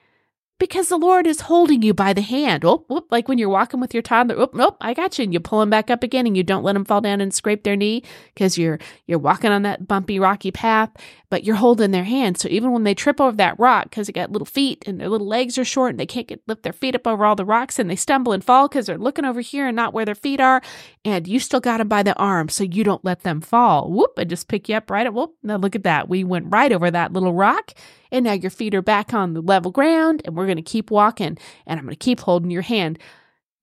Because 0.60 0.90
the 0.90 0.98
Lord 0.98 1.28
is 1.28 1.42
holding 1.42 1.82
you 1.82 1.94
by 1.94 2.14
the 2.14 2.22
hand. 2.22 2.66
Oh, 2.66 2.86
whoop, 2.88 3.08
like 3.12 3.28
when 3.28 3.38
you're 3.38 3.50
walking 3.50 3.80
with 3.80 3.94
your 3.94 4.02
toddler. 4.02 4.36
Oh, 4.38 4.50
nope, 4.54 4.78
I 4.82 4.94
got 4.94 5.18
you. 5.18 5.24
And 5.24 5.34
you 5.34 5.40
pull 5.40 5.60
them 5.60 5.70
back 5.70 5.92
up 5.92 6.04
again 6.04 6.26
and 6.26 6.36
you 6.36 6.44
don't 6.44 6.64
let 6.64 6.74
them 6.74 6.86
fall 6.86 7.02
down 7.02 7.22
and 7.22 7.34
scrape 7.34 7.64
their 7.64 7.76
knee 7.76 8.04
because 8.34 8.58
you're 8.58 8.80
you're 9.06 9.20
walking 9.20 9.52
on 9.52 9.62
that 9.64 9.88
bumpy, 9.88 10.20
rocky 10.20 10.52
path, 10.52 10.90
but 11.30 11.44
you're 11.44 11.56
holding 11.56 11.92
their 11.92 12.04
hand. 12.04 12.38
So 12.40 12.48
even 12.50 12.72
when 12.72 12.84
they 12.84 12.96
trip 12.96 13.22
over 13.22 13.38
that 13.38 13.60
rock 13.60 13.86
because 13.90 14.08
they 14.08 14.14
got 14.14 14.32
little 14.32 14.46
feet 14.46 14.84
and 14.88 15.00
their 15.00 15.10
little 15.10 15.28
legs 15.28 15.58
are 15.58 15.66
short 15.66 15.92
and 15.92 16.00
they 16.00 16.06
can't 16.06 16.28
get 16.28 16.42
lift 16.48 16.64
their 16.64 16.74
feet 16.74 16.96
up 16.96 17.06
over 17.06 17.26
all 17.26 17.36
the 17.36 17.46
rocks 17.46 17.78
and 17.78 17.90
they 17.90 17.96
stumble 17.96 18.34
and 18.34 18.44
fall 18.44 18.68
because 18.68 18.88
they're 18.88 18.98
looking 18.98 19.26
over 19.26 19.42
here 19.42 19.68
and 19.68 19.76
not 19.76 19.94
where 19.94 20.06
their 20.06 20.16
feet 20.16 20.40
are, 20.40 20.62
and 21.06 21.28
you 21.28 21.40
still 21.40 21.60
got 21.60 21.78
them 21.78 21.88
by 21.88 22.02
the 22.02 22.16
arm 22.16 22.50
so 22.50 22.64
you 22.64 22.84
don't 22.84 23.06
let 23.06 23.22
them 23.22 23.42
fall. 23.42 23.92
Whoop, 23.92 24.18
and 24.18 24.30
just 24.30 24.48
pick 24.48 24.70
you 24.70 24.76
up 24.76 24.90
right 24.90 25.06
at 25.06 25.14
whoop. 25.14 25.36
Now 25.44 25.58
look 25.58 25.76
at 25.76 25.84
that. 25.84 26.10
We 26.10 26.24
went 26.24 26.52
right 26.52 26.72
over 26.72 26.90
that 26.90 27.14
little 27.14 27.34
rock 27.34 27.74
and 28.12 28.26
now 28.26 28.34
your 28.34 28.52
feet 28.52 28.76
are 28.76 28.82
back 28.82 29.14
on 29.14 29.34
the 29.34 29.42
level 29.42 29.72
ground, 29.72 30.22
and 30.26 30.36
we're 30.36 30.46
going 30.46 30.58
to 30.58 30.62
keep 30.62 30.92
walking, 30.92 31.38
and 31.66 31.80
I'm 31.80 31.86
going 31.86 31.96
to 31.96 31.96
keep 31.96 32.22
holding 32.22 32.52
your 32.52 32.62
hand. 32.62 33.00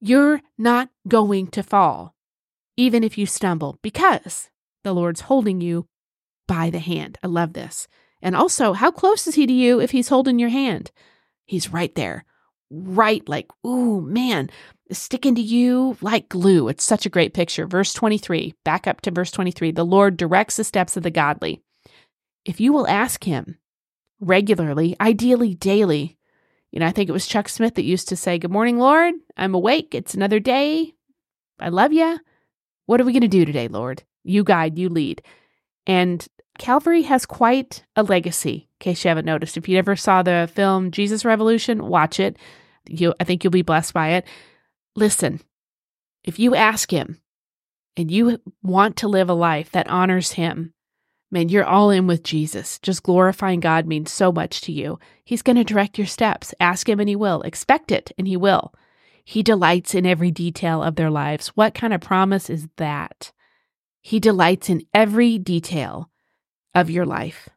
You're 0.00 0.40
not 0.58 0.90
going 1.08 1.48
to 1.48 1.62
fall, 1.62 2.14
even 2.76 3.02
if 3.04 3.16
you 3.16 3.26
stumble, 3.26 3.78
because 3.82 4.50
the 4.82 4.92
Lord's 4.92 5.22
holding 5.22 5.60
you 5.60 5.86
by 6.46 6.70
the 6.70 6.78
hand. 6.78 7.18
I 7.22 7.26
love 7.26 7.54
this. 7.54 7.88
And 8.20 8.34
also, 8.34 8.72
how 8.72 8.90
close 8.90 9.26
is 9.26 9.34
he 9.34 9.46
to 9.46 9.52
you 9.52 9.80
if 9.80 9.90
he's 9.90 10.08
holding 10.08 10.38
your 10.38 10.48
hand? 10.48 10.90
He's 11.46 11.72
right 11.72 11.94
there. 11.94 12.24
Right, 12.70 13.26
like, 13.28 13.48
ooh, 13.66 14.00
man, 14.00 14.50
sticking 14.90 15.34
to 15.34 15.42
you 15.42 15.96
like 16.00 16.28
glue. 16.28 16.68
It's 16.68 16.84
such 16.84 17.06
a 17.06 17.10
great 17.10 17.34
picture. 17.34 17.66
Verse 17.66 17.92
23, 17.92 18.54
back 18.64 18.86
up 18.86 19.00
to 19.02 19.10
verse 19.10 19.30
23. 19.30 19.70
The 19.70 19.84
Lord 19.84 20.16
directs 20.16 20.56
the 20.56 20.64
steps 20.64 20.96
of 20.96 21.02
the 21.02 21.10
godly. 21.10 21.60
If 22.44 22.60
you 22.60 22.72
will 22.72 22.86
ask 22.88 23.24
him 23.24 23.58
regularly, 24.24 24.96
ideally 25.00 25.54
daily, 25.54 26.18
you 26.74 26.80
know, 26.80 26.86
I 26.86 26.90
think 26.90 27.08
it 27.08 27.12
was 27.12 27.28
Chuck 27.28 27.48
Smith 27.48 27.76
that 27.76 27.84
used 27.84 28.08
to 28.08 28.16
say, 28.16 28.36
Good 28.36 28.50
morning, 28.50 28.78
Lord. 28.78 29.14
I'm 29.36 29.54
awake. 29.54 29.94
It's 29.94 30.14
another 30.14 30.40
day. 30.40 30.94
I 31.60 31.68
love 31.68 31.92
you. 31.92 32.18
What 32.86 33.00
are 33.00 33.04
we 33.04 33.12
going 33.12 33.22
to 33.22 33.28
do 33.28 33.44
today, 33.44 33.68
Lord? 33.68 34.02
You 34.24 34.42
guide, 34.42 34.76
you 34.76 34.88
lead. 34.88 35.22
And 35.86 36.26
Calvary 36.58 37.02
has 37.02 37.26
quite 37.26 37.84
a 37.94 38.02
legacy, 38.02 38.68
in 38.68 38.80
case 38.80 39.04
you 39.04 39.08
haven't 39.08 39.24
noticed. 39.24 39.56
If 39.56 39.68
you 39.68 39.78
ever 39.78 39.94
saw 39.94 40.22
the 40.24 40.50
film 40.52 40.90
Jesus 40.90 41.24
Revolution, 41.24 41.86
watch 41.86 42.18
it. 42.18 42.36
You, 42.88 43.14
I 43.20 43.24
think 43.24 43.44
you'll 43.44 43.52
be 43.52 43.62
blessed 43.62 43.94
by 43.94 44.10
it. 44.10 44.26
Listen, 44.96 45.40
if 46.24 46.40
you 46.40 46.56
ask 46.56 46.90
Him 46.90 47.20
and 47.96 48.10
you 48.10 48.40
want 48.64 48.96
to 48.96 49.08
live 49.08 49.30
a 49.30 49.34
life 49.34 49.70
that 49.70 49.88
honors 49.88 50.32
Him, 50.32 50.73
man, 51.34 51.50
you're 51.50 51.64
all 51.64 51.90
in 51.90 52.06
with 52.06 52.22
Jesus. 52.22 52.78
Just 52.78 53.02
glorifying 53.02 53.60
God 53.60 53.86
means 53.86 54.10
so 54.10 54.32
much 54.32 54.62
to 54.62 54.72
you. 54.72 54.98
He's 55.22 55.42
going 55.42 55.56
to 55.56 55.64
direct 55.64 55.98
your 55.98 56.06
steps. 56.06 56.54
Ask 56.60 56.88
Him 56.88 57.00
and 57.00 57.08
He 57.08 57.16
will. 57.16 57.42
Expect 57.42 57.92
it 57.92 58.12
and 58.16 58.26
He 58.26 58.38
will. 58.38 58.72
He 59.24 59.42
delights 59.42 59.94
in 59.94 60.06
every 60.06 60.30
detail 60.30 60.82
of 60.82 60.96
their 60.96 61.10
lives. 61.10 61.48
What 61.48 61.74
kind 61.74 61.92
of 61.92 62.00
promise 62.00 62.48
is 62.48 62.68
that? 62.76 63.32
He 64.00 64.20
delights 64.20 64.70
in 64.70 64.86
every 64.94 65.38
detail 65.38 66.10
of 66.74 66.90
your 66.90 67.04
life. 67.04 67.48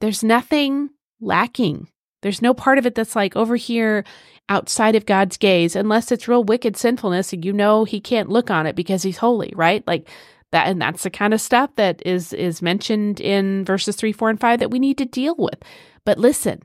There's 0.00 0.24
nothing 0.24 0.90
lacking. 1.20 1.88
There's 2.22 2.42
no 2.42 2.54
part 2.54 2.78
of 2.78 2.86
it 2.86 2.94
that's 2.94 3.16
like 3.16 3.36
over 3.36 3.56
here 3.56 4.04
outside 4.48 4.94
of 4.94 5.06
God's 5.06 5.36
gaze, 5.36 5.76
unless 5.76 6.10
it's 6.10 6.28
real 6.28 6.44
wicked 6.44 6.76
sinfulness 6.76 7.32
and 7.32 7.44
you 7.44 7.52
know 7.52 7.84
he 7.84 8.00
can't 8.00 8.30
look 8.30 8.50
on 8.50 8.66
it 8.66 8.76
because 8.76 9.02
he's 9.02 9.18
holy, 9.18 9.52
right? 9.56 9.86
Like 9.86 10.08
that 10.54 10.68
and 10.68 10.80
that's 10.80 11.02
the 11.02 11.10
kind 11.10 11.34
of 11.34 11.40
stuff 11.40 11.70
that 11.76 12.00
is 12.06 12.32
is 12.32 12.62
mentioned 12.62 13.20
in 13.20 13.64
verses 13.64 13.96
3, 13.96 14.12
4, 14.12 14.30
and 14.30 14.40
5 14.40 14.60
that 14.60 14.70
we 14.70 14.78
need 14.78 14.98
to 14.98 15.04
deal 15.04 15.34
with. 15.36 15.62
But 16.04 16.18
listen, 16.18 16.62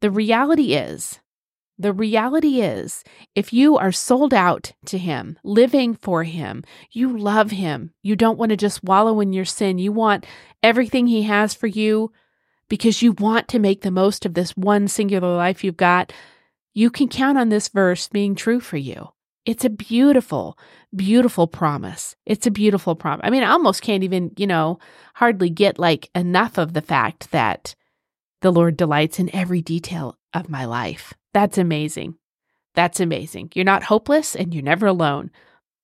the 0.00 0.10
reality 0.10 0.74
is 0.74 1.20
the 1.76 1.92
reality 1.92 2.60
is, 2.60 3.02
if 3.34 3.52
you 3.52 3.76
are 3.76 3.90
sold 3.90 4.32
out 4.32 4.72
to 4.86 4.96
Him, 4.96 5.38
living 5.42 5.94
for 5.94 6.22
Him, 6.22 6.62
you 6.92 7.16
love 7.18 7.50
Him, 7.50 7.92
you 8.02 8.14
don't 8.14 8.38
want 8.38 8.50
to 8.50 8.56
just 8.56 8.84
wallow 8.84 9.20
in 9.20 9.32
your 9.32 9.44
sin. 9.44 9.78
You 9.78 9.90
want 9.90 10.24
everything 10.62 11.08
He 11.08 11.22
has 11.22 11.52
for 11.52 11.66
you 11.66 12.12
because 12.68 13.02
you 13.02 13.12
want 13.12 13.48
to 13.48 13.58
make 13.58 13.82
the 13.82 13.90
most 13.90 14.24
of 14.24 14.34
this 14.34 14.56
one 14.56 14.86
singular 14.86 15.36
life 15.36 15.64
you've 15.64 15.76
got. 15.76 16.12
You 16.74 16.90
can 16.90 17.08
count 17.08 17.38
on 17.38 17.48
this 17.48 17.68
verse 17.68 18.08
being 18.08 18.36
true 18.36 18.60
for 18.60 18.76
you. 18.76 19.08
It's 19.46 19.64
a 19.64 19.70
beautiful, 19.70 20.58
beautiful 20.94 21.46
promise. 21.46 22.16
It's 22.24 22.46
a 22.46 22.50
beautiful 22.50 22.94
promise. 22.94 23.22
I 23.24 23.30
mean, 23.30 23.42
I 23.42 23.50
almost 23.50 23.82
can't 23.82 24.02
even, 24.02 24.32
you 24.36 24.46
know, 24.46 24.78
hardly 25.14 25.50
get 25.50 25.78
like 25.78 26.10
enough 26.14 26.56
of 26.58 26.72
the 26.72 26.82
fact 26.82 27.30
that 27.30 27.74
the 28.40 28.50
Lord 28.50 28.76
delights 28.76 29.18
in 29.18 29.34
every 29.34 29.60
detail 29.60 30.18
of 30.32 30.48
my 30.48 30.64
life. 30.64 31.12
That's 31.34 31.58
amazing. 31.58 32.16
That's 32.74 33.00
amazing. 33.00 33.52
You're 33.54 33.64
not 33.64 33.84
hopeless 33.84 34.34
and 34.34 34.52
you're 34.54 34.62
never 34.62 34.86
alone. 34.86 35.30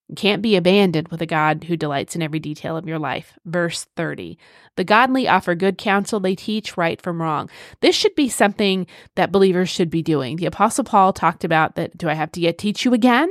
You 0.08 0.16
can't 0.16 0.42
be 0.42 0.56
abandoned 0.56 1.08
with 1.08 1.22
a 1.22 1.26
God 1.26 1.64
who 1.64 1.76
delights 1.76 2.16
in 2.16 2.22
every 2.22 2.40
detail 2.40 2.76
of 2.76 2.88
your 2.88 2.98
life. 2.98 3.38
Verse 3.44 3.86
30. 3.96 4.38
The 4.76 4.84
godly 4.84 5.28
offer 5.28 5.54
good 5.54 5.78
counsel, 5.78 6.18
they 6.18 6.34
teach 6.34 6.76
right 6.76 7.00
from 7.00 7.22
wrong. 7.22 7.48
This 7.80 7.94
should 7.94 8.14
be 8.16 8.28
something 8.28 8.86
that 9.14 9.30
believers 9.30 9.68
should 9.68 9.88
be 9.88 10.02
doing. 10.02 10.36
The 10.36 10.46
Apostle 10.46 10.82
Paul 10.82 11.12
talked 11.12 11.44
about 11.44 11.76
that. 11.76 11.96
Do 11.96 12.08
I 12.08 12.14
have 12.14 12.32
to 12.32 12.40
yet 12.40 12.58
teach 12.58 12.84
you 12.84 12.92
again? 12.92 13.30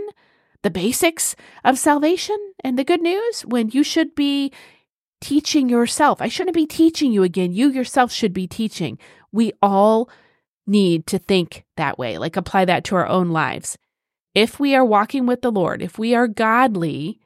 The 0.64 0.70
basics 0.70 1.36
of 1.64 1.80
salvation 1.80 2.38
and 2.64 2.78
the 2.78 2.84
good 2.84 3.02
news 3.02 3.42
when 3.42 3.70
you 3.70 3.84
should 3.84 4.14
be 4.14 4.52
teaching 5.22 5.70
yourself. 5.70 6.22
I 6.22 6.28
shouldn't 6.28 6.56
be 6.56 6.66
teaching 6.66 7.12
you 7.12 7.24
again. 7.24 7.54
You 7.54 7.70
yourself 7.70 8.12
should 8.12 8.34
be 8.34 8.48
teaching. 8.48 8.98
We 9.32 9.54
all 9.62 10.10
need 10.68 11.08
to 11.08 11.18
think 11.18 11.66
that 11.78 11.98
way, 11.98 12.18
like 12.18 12.36
apply 12.36 12.66
that 12.66 12.84
to 12.86 12.96
our 12.96 13.08
own 13.08 13.30
lives. 13.30 13.78
If 14.36 14.60
we 14.60 14.76
are 14.76 14.86
walking 14.86 15.26
with 15.26 15.42
the 15.42 15.52
Lord, 15.52 15.82
if 15.82 15.98
we 15.98 16.14
are 16.14 16.28
godly, 16.28 17.20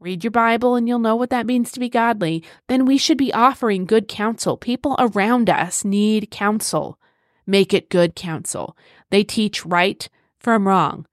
read 0.00 0.24
your 0.24 0.30
Bible 0.30 0.76
and 0.76 0.88
you'll 0.88 0.98
know 0.98 1.16
what 1.16 1.30
that 1.30 1.46
means 1.46 1.72
to 1.72 1.80
be 1.80 1.88
godly, 1.88 2.44
then 2.68 2.86
we 2.86 2.96
should 2.96 3.18
be 3.18 3.34
offering 3.34 3.84
good 3.84 4.08
counsel. 4.08 4.56
People 4.56 4.96
around 4.98 5.50
us 5.50 5.84
need 5.84 6.30
counsel. 6.30 6.98
Make 7.46 7.74
it 7.74 7.90
good 7.90 8.14
counsel. 8.14 8.76
They 9.10 9.24
teach 9.24 9.66
right 9.66 10.08
from 10.38 10.68
wrong. 10.68 11.06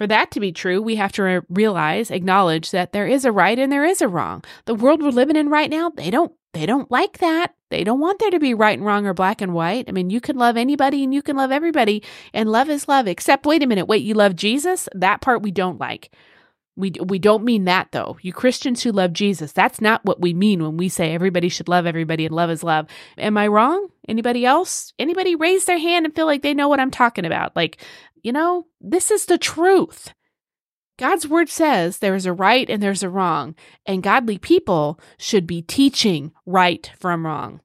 For 0.00 0.06
that 0.06 0.30
to 0.30 0.40
be 0.40 0.50
true, 0.50 0.80
we 0.80 0.96
have 0.96 1.12
to 1.12 1.22
re- 1.22 1.40
realize, 1.50 2.10
acknowledge 2.10 2.70
that 2.70 2.94
there 2.94 3.06
is 3.06 3.26
a 3.26 3.32
right 3.32 3.58
and 3.58 3.70
there 3.70 3.84
is 3.84 4.00
a 4.00 4.08
wrong. 4.08 4.42
The 4.64 4.74
world 4.74 5.02
we're 5.02 5.10
living 5.10 5.36
in 5.36 5.50
right 5.50 5.68
now, 5.68 5.90
they 5.90 6.08
don't 6.08 6.32
they 6.54 6.64
don't 6.64 6.90
like 6.90 7.18
that. 7.18 7.54
They 7.68 7.84
don't 7.84 8.00
want 8.00 8.18
there 8.18 8.30
to 8.30 8.40
be 8.40 8.54
right 8.54 8.78
and 8.78 8.86
wrong 8.86 9.06
or 9.06 9.12
black 9.12 9.42
and 9.42 9.52
white. 9.52 9.84
I 9.88 9.92
mean, 9.92 10.08
you 10.08 10.22
can 10.22 10.38
love 10.38 10.56
anybody 10.56 11.04
and 11.04 11.12
you 11.12 11.20
can 11.20 11.36
love 11.36 11.52
everybody, 11.52 12.02
and 12.32 12.50
love 12.50 12.70
is 12.70 12.88
love. 12.88 13.06
Except, 13.06 13.44
wait 13.44 13.62
a 13.62 13.66
minute, 13.66 13.88
wait, 13.88 14.02
you 14.02 14.14
love 14.14 14.34
Jesus? 14.34 14.88
That 14.94 15.20
part 15.20 15.42
we 15.42 15.50
don't 15.50 15.78
like. 15.78 16.10
We 16.80 16.92
we 17.04 17.18
don't 17.18 17.44
mean 17.44 17.64
that 17.64 17.92
though. 17.92 18.16
You 18.22 18.32
Christians 18.32 18.82
who 18.82 18.92
love 18.92 19.12
Jesus, 19.12 19.52
that's 19.52 19.80
not 19.80 20.04
what 20.04 20.20
we 20.20 20.34
mean 20.34 20.62
when 20.62 20.76
we 20.76 20.88
say 20.88 21.12
everybody 21.12 21.48
should 21.48 21.68
love 21.68 21.86
everybody 21.86 22.26
and 22.26 22.34
love 22.34 22.50
is 22.50 22.64
love. 22.64 22.86
Am 23.18 23.36
I 23.36 23.46
wrong? 23.46 23.88
Anybody 24.08 24.44
else? 24.44 24.92
Anybody 24.98 25.36
raise 25.36 25.66
their 25.66 25.78
hand 25.78 26.06
and 26.06 26.14
feel 26.14 26.26
like 26.26 26.42
they 26.42 26.54
know 26.54 26.68
what 26.68 26.80
I'm 26.80 26.90
talking 26.90 27.24
about? 27.24 27.54
Like 27.54 27.82
you 28.22 28.32
know, 28.32 28.66
this 28.80 29.10
is 29.10 29.26
the 29.26 29.38
truth. 29.38 30.12
God's 30.98 31.26
word 31.26 31.48
says 31.48 31.98
there 31.98 32.14
is 32.14 32.26
a 32.26 32.32
right 32.32 32.68
and 32.68 32.82
there's 32.82 33.02
a 33.02 33.08
wrong, 33.08 33.54
and 33.86 34.02
godly 34.02 34.36
people 34.36 35.00
should 35.18 35.46
be 35.46 35.62
teaching 35.62 36.32
right 36.44 36.90
from 36.98 37.24
wrong. 37.24 37.60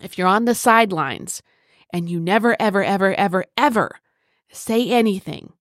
If 0.00 0.18
you're 0.18 0.26
on 0.26 0.44
the 0.44 0.56
sidelines 0.56 1.42
and 1.92 2.10
you 2.10 2.18
never, 2.18 2.56
ever, 2.60 2.82
ever, 2.82 3.14
ever, 3.14 3.44
ever 3.56 4.00
say 4.50 4.90
anything 4.90 5.52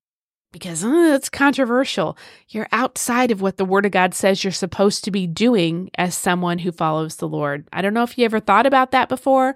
because 0.53 0.85
uh, 0.85 1.11
it's 1.15 1.27
controversial, 1.27 2.17
you're 2.47 2.69
outside 2.71 3.31
of 3.31 3.41
what 3.41 3.57
the 3.57 3.65
Word 3.65 3.85
of 3.85 3.91
God 3.91 4.13
says 4.13 4.43
you're 4.43 4.53
supposed 4.53 5.03
to 5.03 5.11
be 5.11 5.27
doing 5.27 5.89
as 5.97 6.15
someone 6.15 6.59
who 6.59 6.71
follows 6.71 7.17
the 7.17 7.27
Lord. 7.27 7.67
I 7.73 7.81
don't 7.81 7.93
know 7.93 8.03
if 8.03 8.17
you 8.17 8.23
ever 8.23 8.39
thought 8.39 8.65
about 8.65 8.91
that 8.91 9.09
before. 9.09 9.55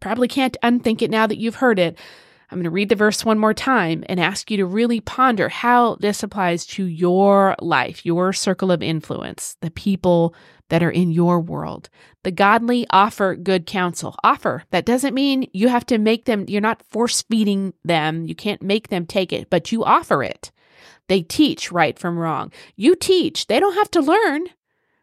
Probably 0.00 0.28
can't 0.28 0.56
unthink 0.62 1.02
it 1.02 1.10
now 1.10 1.26
that 1.26 1.38
you've 1.38 1.56
heard 1.56 1.78
it. 1.78 1.98
I'm 2.50 2.58
going 2.58 2.64
to 2.64 2.70
read 2.70 2.90
the 2.90 2.96
verse 2.96 3.24
one 3.24 3.38
more 3.38 3.54
time 3.54 4.04
and 4.08 4.20
ask 4.20 4.50
you 4.50 4.58
to 4.58 4.66
really 4.66 5.00
ponder 5.00 5.48
how 5.48 5.96
this 5.96 6.22
applies 6.22 6.66
to 6.66 6.84
your 6.84 7.56
life, 7.60 8.04
your 8.04 8.32
circle 8.32 8.70
of 8.70 8.82
influence, 8.82 9.56
the 9.62 9.70
people 9.70 10.34
that 10.72 10.82
are 10.82 10.90
in 10.90 11.10
your 11.10 11.38
world. 11.38 11.90
The 12.22 12.30
godly 12.30 12.86
offer 12.88 13.36
good 13.36 13.66
counsel. 13.66 14.16
Offer. 14.24 14.64
That 14.70 14.86
doesn't 14.86 15.12
mean 15.12 15.50
you 15.52 15.68
have 15.68 15.84
to 15.84 15.98
make 15.98 16.24
them, 16.24 16.46
you're 16.48 16.62
not 16.62 16.82
force 16.88 17.20
feeding 17.20 17.74
them. 17.84 18.24
You 18.24 18.34
can't 18.34 18.62
make 18.62 18.88
them 18.88 19.04
take 19.04 19.34
it, 19.34 19.50
but 19.50 19.70
you 19.70 19.84
offer 19.84 20.22
it. 20.22 20.50
They 21.08 21.20
teach 21.20 21.70
right 21.70 21.98
from 21.98 22.18
wrong. 22.18 22.52
You 22.74 22.94
teach. 22.94 23.48
They 23.48 23.60
don't 23.60 23.74
have 23.74 23.90
to 23.90 24.00
learn 24.00 24.46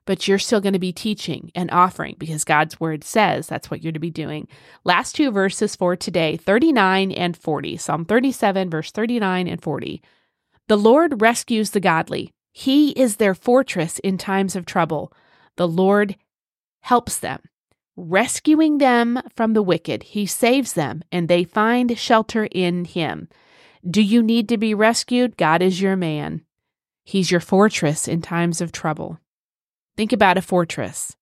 but 0.05 0.27
you're 0.27 0.39
still 0.39 0.60
going 0.60 0.73
to 0.73 0.79
be 0.79 0.91
teaching 0.91 1.51
and 1.53 1.69
offering 1.69 2.15
because 2.17 2.43
God's 2.43 2.79
word 2.79 3.03
says 3.03 3.45
that's 3.45 3.69
what 3.69 3.84
you're 3.84 3.91
to 3.91 3.99
be 3.99 4.10
doing. 4.10 4.47
Last 4.84 5.15
two 5.15 5.29
verses 5.29 5.75
for 5.75 5.95
today 5.95 6.36
39 6.36 7.12
and 7.12 7.38
40. 7.38 7.77
Psalm 7.77 8.05
37, 8.05 8.71
verse 8.71 8.91
39 8.91 9.47
and 9.47 9.62
40. 9.62 10.01
The 10.67 10.77
Lord 10.77 11.21
rescues 11.21 11.69
the 11.69 11.79
godly, 11.79 12.34
He 12.51 12.89
is 12.93 13.17
their 13.17 13.36
fortress 13.36 13.99
in 13.99 14.17
times 14.17 14.55
of 14.55 14.65
trouble. 14.65 15.13
The 15.60 15.67
Lord 15.67 16.15
helps 16.80 17.19
them. 17.19 17.41
Rescuing 17.98 18.78
them 18.78 19.22
from 19.36 19.52
the 19.52 19.62
wicked, 19.62 20.04
he 20.04 20.26
saves 20.26 20.72
them, 20.72 21.04
and 21.12 21.28
they 21.28 21.43
find 21.43 21.98
shelter 21.98 22.48
in 22.50 22.86
him. 22.86 23.28
Do 23.86 24.02
you 24.02 24.24
need 24.24 24.48
to 24.48 24.58
be 24.58 24.74
rescued? 24.74 25.36
God 25.36 25.62
is 25.62 25.82
your 25.82 25.98
man. 25.98 26.45
He's 27.04 27.30
your 27.30 27.41
fortress 27.41 28.08
in 28.08 28.22
times 28.22 28.62
of 28.62 28.72
trouble. 28.72 29.19
Think 29.98 30.13
about 30.13 30.38
a 30.38 30.41
fortress. 30.41 31.17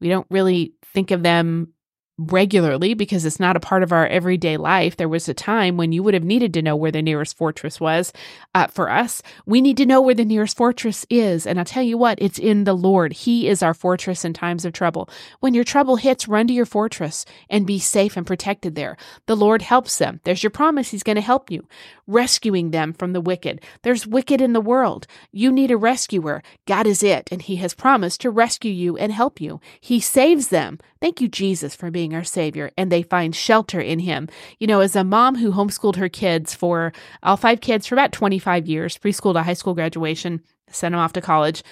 We 0.00 0.08
don't 0.08 0.28
really 0.30 0.74
think 0.84 1.10
of 1.10 1.24
them 1.24 1.73
regularly 2.16 2.94
because 2.94 3.24
it's 3.24 3.40
not 3.40 3.56
a 3.56 3.60
part 3.60 3.82
of 3.82 3.92
our 3.92 4.06
everyday 4.06 4.56
life. 4.56 4.96
There 4.96 5.08
was 5.08 5.28
a 5.28 5.34
time 5.34 5.76
when 5.76 5.90
you 5.90 6.02
would 6.02 6.14
have 6.14 6.22
needed 6.22 6.54
to 6.54 6.62
know 6.62 6.76
where 6.76 6.92
the 6.92 7.02
nearest 7.02 7.36
fortress 7.36 7.80
was. 7.80 8.12
Uh, 8.54 8.68
for 8.68 8.88
us, 8.88 9.20
we 9.46 9.60
need 9.60 9.76
to 9.78 9.86
know 9.86 10.00
where 10.00 10.14
the 10.14 10.24
nearest 10.24 10.56
fortress 10.56 11.04
is. 11.10 11.44
And 11.44 11.58
I'll 11.58 11.64
tell 11.64 11.82
you 11.82 11.98
what, 11.98 12.18
it's 12.20 12.38
in 12.38 12.64
the 12.64 12.74
Lord. 12.74 13.12
He 13.12 13.48
is 13.48 13.62
our 13.62 13.74
fortress 13.74 14.24
in 14.24 14.32
times 14.32 14.64
of 14.64 14.72
trouble. 14.72 15.08
When 15.40 15.54
your 15.54 15.64
trouble 15.64 15.96
hits, 15.96 16.28
run 16.28 16.46
to 16.46 16.54
your 16.54 16.66
fortress 16.66 17.24
and 17.50 17.66
be 17.66 17.80
safe 17.80 18.16
and 18.16 18.26
protected 18.26 18.76
there. 18.76 18.96
The 19.26 19.36
Lord 19.36 19.62
helps 19.62 19.98
them. 19.98 20.20
There's 20.22 20.42
your 20.42 20.50
promise. 20.50 20.90
He's 20.90 21.02
going 21.02 21.16
to 21.16 21.22
help 21.22 21.50
you, 21.50 21.66
rescuing 22.06 22.70
them 22.70 22.92
from 22.92 23.12
the 23.12 23.20
wicked. 23.20 23.60
There's 23.82 24.06
wicked 24.06 24.40
in 24.40 24.52
the 24.52 24.60
world. 24.60 25.08
You 25.32 25.50
need 25.50 25.72
a 25.72 25.76
rescuer. 25.76 26.42
God 26.66 26.86
is 26.86 27.02
it. 27.02 27.28
And 27.32 27.42
He 27.42 27.56
has 27.56 27.74
promised 27.74 28.20
to 28.20 28.30
rescue 28.30 28.72
you 28.72 28.96
and 28.96 29.10
help 29.10 29.40
you. 29.40 29.60
He 29.80 29.98
saves 29.98 30.48
them. 30.48 30.78
Thank 31.00 31.20
you, 31.20 31.28
Jesus, 31.28 31.74
for 31.74 31.90
being 31.90 32.03
being 32.04 32.14
our 32.14 32.24
Savior 32.24 32.70
and 32.76 32.92
they 32.92 33.02
find 33.02 33.34
shelter 33.34 33.80
in 33.80 33.98
Him. 34.00 34.28
You 34.58 34.66
know, 34.66 34.80
as 34.80 34.94
a 34.94 35.04
mom 35.04 35.36
who 35.36 35.52
homeschooled 35.52 35.96
her 35.96 36.10
kids 36.10 36.54
for 36.54 36.92
all 37.22 37.38
five 37.38 37.62
kids 37.62 37.86
for 37.86 37.94
about 37.94 38.12
25 38.12 38.66
years, 38.66 38.98
preschool 38.98 39.32
to 39.32 39.42
high 39.42 39.54
school 39.54 39.72
graduation, 39.72 40.42
sent 40.68 40.92
them 40.92 41.00
off 41.00 41.14
to 41.14 41.22
college. 41.22 41.62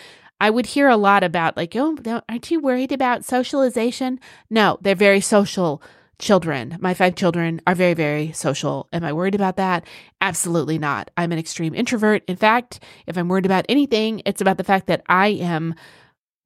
I 0.41 0.49
would 0.49 0.65
hear 0.67 0.89
a 0.89 0.97
lot 0.97 1.23
about, 1.23 1.57
like, 1.57 1.77
oh, 1.77 1.99
aren't 2.29 2.51
you 2.51 2.61
worried 2.61 2.93
about 2.93 3.27
socialization? 3.27 4.19
No, 4.49 4.79
they're 4.81 4.95
very 4.95 5.21
social 5.21 5.83
children. 6.19 6.79
My 6.81 6.95
five 6.95 7.15
children 7.15 7.61
are 7.67 7.75
very, 7.75 7.95
very 7.95 8.33
social. 8.33 8.89
Am 8.93 9.05
I 9.05 9.13
worried 9.13 9.35
about 9.35 9.57
that? 9.57 9.87
Absolutely 10.23 10.79
not. 10.79 11.11
I'm 11.17 11.33
an 11.33 11.39
extreme 11.39 11.75
introvert. 11.75 12.23
In 12.27 12.37
fact, 12.37 12.81
if 13.07 13.19
I'm 13.19 13.29
worried 13.29 13.45
about 13.45 13.67
anything, 13.69 14.23
it's 14.25 14.41
about 14.41 14.57
the 14.57 14.65
fact 14.65 14.87
that 14.87 15.03
I 15.09 15.29
am 15.29 15.75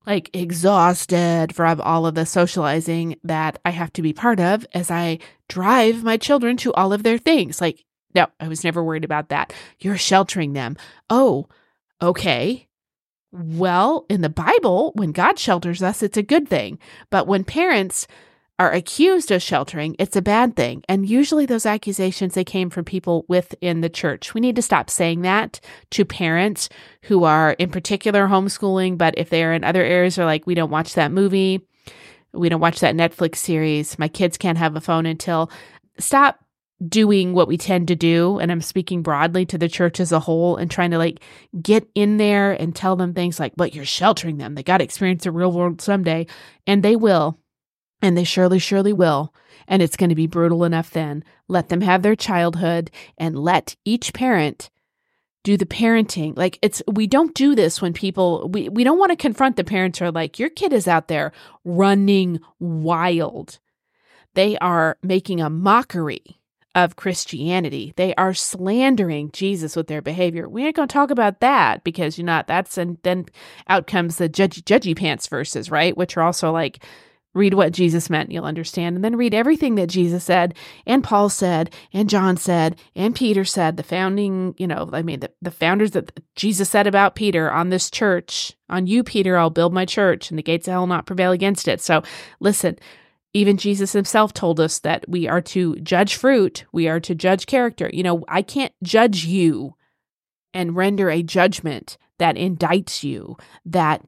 like 0.07 0.31
exhausted 0.35 1.55
from 1.55 1.81
all 1.81 2.07
of 2.07 2.15
the 2.15 2.25
socializing 2.25 3.17
that 3.25 3.59
I 3.65 3.71
have 3.71 3.93
to 3.95 4.03
be 4.03 4.13
part 4.13 4.39
of 4.39 4.65
as 4.73 4.91
I 4.91 5.19
drive 5.49 6.05
my 6.05 6.17
children 6.17 6.57
to 6.59 6.73
all 6.75 6.93
of 6.93 7.03
their 7.03 7.19
things. 7.19 7.61
Like, 7.61 7.85
no, 8.15 8.27
I 8.41 8.49
was 8.49 8.65
never 8.65 8.83
worried 8.83 9.05
about 9.05 9.29
that. 9.31 9.53
You're 9.81 9.99
sheltering 9.99 10.53
them. 10.53 10.77
Oh, 11.11 11.49
okay. 12.01 12.69
Well, 13.33 14.07
in 14.09 14.21
the 14.21 14.29
Bible, 14.29 14.93
when 14.95 15.13
God 15.13 15.39
shelters 15.39 15.83
us, 15.83 16.03
it's 16.03 16.17
a 16.17 16.23
good 16.23 16.49
thing. 16.49 16.79
But 17.11 17.27
when 17.27 17.45
parents 17.45 18.07
are 18.59 18.73
accused 18.73 19.31
of 19.31 19.43
sheltering, 19.43 19.97
it's 19.99 20.17
a 20.17 20.23
bad 20.23 20.57
thing. 20.57 20.83
And 20.89 21.09
usually 21.09 21.45
those 21.45 21.67
accusations, 21.67 22.35
they 22.35 22.45
came 22.45 22.71
from 22.71 22.85
people 22.85 23.27
within 23.29 23.83
the 23.83 23.91
church. 23.91 24.33
We 24.33 24.41
need 24.41 24.57
to 24.57 24.63
stop 24.63 24.89
saying 24.89 25.23
that 25.23 25.61
to 25.91 26.05
parents 26.05 26.69
who 27.03 27.25
are 27.25 27.53
in 27.53 27.71
particular 27.71 28.27
homeschooling, 28.27 28.97
but 28.97 29.19
if 29.19 29.29
they're 29.29 29.53
in 29.53 29.65
other 29.65 29.85
areas, 29.85 30.19
are 30.19 30.25
like, 30.25 30.47
we 30.47 30.55
don't 30.55 30.71
watch 30.71 30.95
that 30.95 31.13
movie. 31.13 31.67
We 32.33 32.49
don't 32.49 32.61
watch 32.61 32.81
that 32.81 32.95
Netflix 32.95 33.37
series. 33.37 33.99
My 33.99 34.09
kids 34.09 34.39
can't 34.39 34.59
have 34.59 34.77
a 34.77 34.81
phone 34.81 35.07
until 35.07 35.51
stop 35.99 36.39
doing 36.87 37.33
what 37.33 37.49
we 37.49 37.57
tend 37.57 37.89
to 37.89 37.97
do. 37.97 38.39
And 38.39 38.53
I'm 38.53 38.61
speaking 38.61 39.03
broadly 39.03 39.47
to 39.47 39.59
the 39.59 39.69
church 39.69 39.99
as 39.99 40.13
a 40.13 40.21
whole 40.21 40.57
and 40.57 40.71
trying 40.71 40.91
to 40.91 40.99
like 40.99 41.21
get 41.63 41.89
in 41.95 42.19
there 42.19 42.53
and 42.53 42.75
tell 42.75 42.97
them 42.97 43.15
things 43.15 43.41
like, 43.41 43.55
but 43.57 43.75
you're 43.75 43.87
sheltering 43.87 44.37
them. 44.37 44.55
They 44.55 44.63
got 44.63 44.79
to 44.79 44.85
experience 44.85 45.25
the 45.25 45.33
real 45.33 45.53
world 45.53 45.81
someday. 45.81 46.27
And 46.67 46.83
they 46.83 46.97
will 46.97 47.39
and 48.07 48.17
they 48.17 48.25
surely, 48.25 48.59
surely 48.59 48.93
will. 48.93 49.35
And 49.69 49.83
it's 49.83 49.97
going 49.97 50.11
to 50.11 50.15
be 50.15 50.29
brutal 50.29 50.65
enough 50.65 50.91
then. 50.91 51.25
Let 51.49 51.69
them 51.69 51.81
have 51.81 52.03
their 52.03 52.15
childhood 52.15 52.91
and 53.19 53.37
let 53.39 53.75
each 53.85 54.15
parent 54.15 54.71
do 55.43 55.57
the 55.57 55.67
parenting. 55.67 56.37
Like 56.37 56.59
it's, 56.63 56.83
we 56.87 57.07
don't 57.07 57.35
do 57.35 57.55
this 57.55 57.83
when 57.83 57.93
people, 57.93 58.49
we, 58.49 58.69
we 58.69 58.85
don't 58.85 58.99
want 58.99 59.11
to 59.11 59.17
confront 59.17 59.57
the 59.57 59.65
parents 59.65 59.99
who 59.99 60.05
are 60.05 60.13
like, 60.13 60.39
your 60.39 60.51
kid 60.51 60.73
is 60.73 60.87
out 60.87 61.09
there 61.09 61.33
running 61.65 62.39
wild. 62.61 63.59
They 64.35 64.57
are 64.59 64.99
making 65.03 65.41
a 65.41 65.51
mockery 65.51 66.41
of 66.77 66.95
Christianity. 66.95 67.93
They 67.97 68.15
are 68.17 68.35
slandering 68.35 69.31
Jesus 69.33 69.75
with 69.75 69.87
their 69.89 70.03
behavior. 70.03 70.49
We 70.49 70.67
ain't 70.67 70.77
going 70.77 70.89
to 70.89 70.93
talk 70.93 71.11
about 71.11 71.41
that 71.41 71.83
because 71.83 72.19
you're 72.19 72.27
not, 72.27 72.47
that's, 72.47 72.77
and 72.77 72.99
then 73.03 73.27
out 73.69 73.87
comes 73.87 74.17
the 74.17 74.29
judgy, 74.29 74.63
judgy 74.63 74.97
pants 74.97 75.27
verses, 75.27 75.71
right? 75.71 75.97
Which 75.97 76.17
are 76.17 76.23
also 76.23 76.53
like, 76.53 76.85
Read 77.37 77.53
what 77.53 77.73
Jesus 77.73 78.09
meant, 78.09 78.33
you'll 78.33 78.47
understand. 78.47 78.97
And 78.97 79.05
then 79.05 79.15
read 79.15 79.35
everything 79.35 79.75
that 79.75 79.91
Jesus 79.91 80.25
said, 80.25 80.55
and 80.87 81.05
Paul 81.05 81.29
said, 81.29 81.75
and 81.93 82.09
John 82.09 82.39
said, 82.39 82.81
and 82.95 83.15
Peter 83.15 83.45
said, 83.45 83.77
the 83.77 83.83
founding, 83.83 84.55
you 84.57 84.67
know, 84.67 84.89
I 84.91 85.03
mean, 85.03 85.21
the, 85.21 85.31
the 85.43 85.51
founders 85.51 85.91
that 85.91 86.19
Jesus 86.35 86.71
said 86.71 86.87
about 86.87 87.15
Peter 87.15 87.53
on 87.53 87.69
this 87.69 87.91
church, 87.91 88.57
on 88.71 88.87
you, 88.87 89.05
Peter, 89.05 89.37
I'll 89.37 89.51
build 89.51 89.75
my 89.75 89.85
church, 89.85 90.31
and 90.31 90.39
the 90.39 90.43
gates 90.43 90.67
of 90.67 90.73
hell 90.73 90.81
will 90.81 90.87
not 90.87 91.05
prevail 91.05 91.31
against 91.31 91.69
it. 91.69 91.83
So 91.83 92.03
listen, 92.41 92.79
even 93.35 93.59
Jesus 93.59 93.93
himself 93.93 94.33
told 94.33 94.59
us 94.59 94.79
that 94.79 95.07
we 95.07 95.29
are 95.29 95.43
to 95.43 95.77
judge 95.77 96.17
fruit, 96.17 96.65
we 96.73 96.89
are 96.89 97.01
to 97.01 97.15
judge 97.15 97.45
character. 97.45 97.91
You 97.93 98.03
know, 98.03 98.25
I 98.29 98.41
can't 98.41 98.73
judge 98.83 99.27
you 99.27 99.75
and 100.55 100.75
render 100.75 101.11
a 101.11 101.23
judgment 101.23 101.99
that 102.19 102.37
indicts 102.37 103.03
you, 103.03 103.37
that 103.67 104.03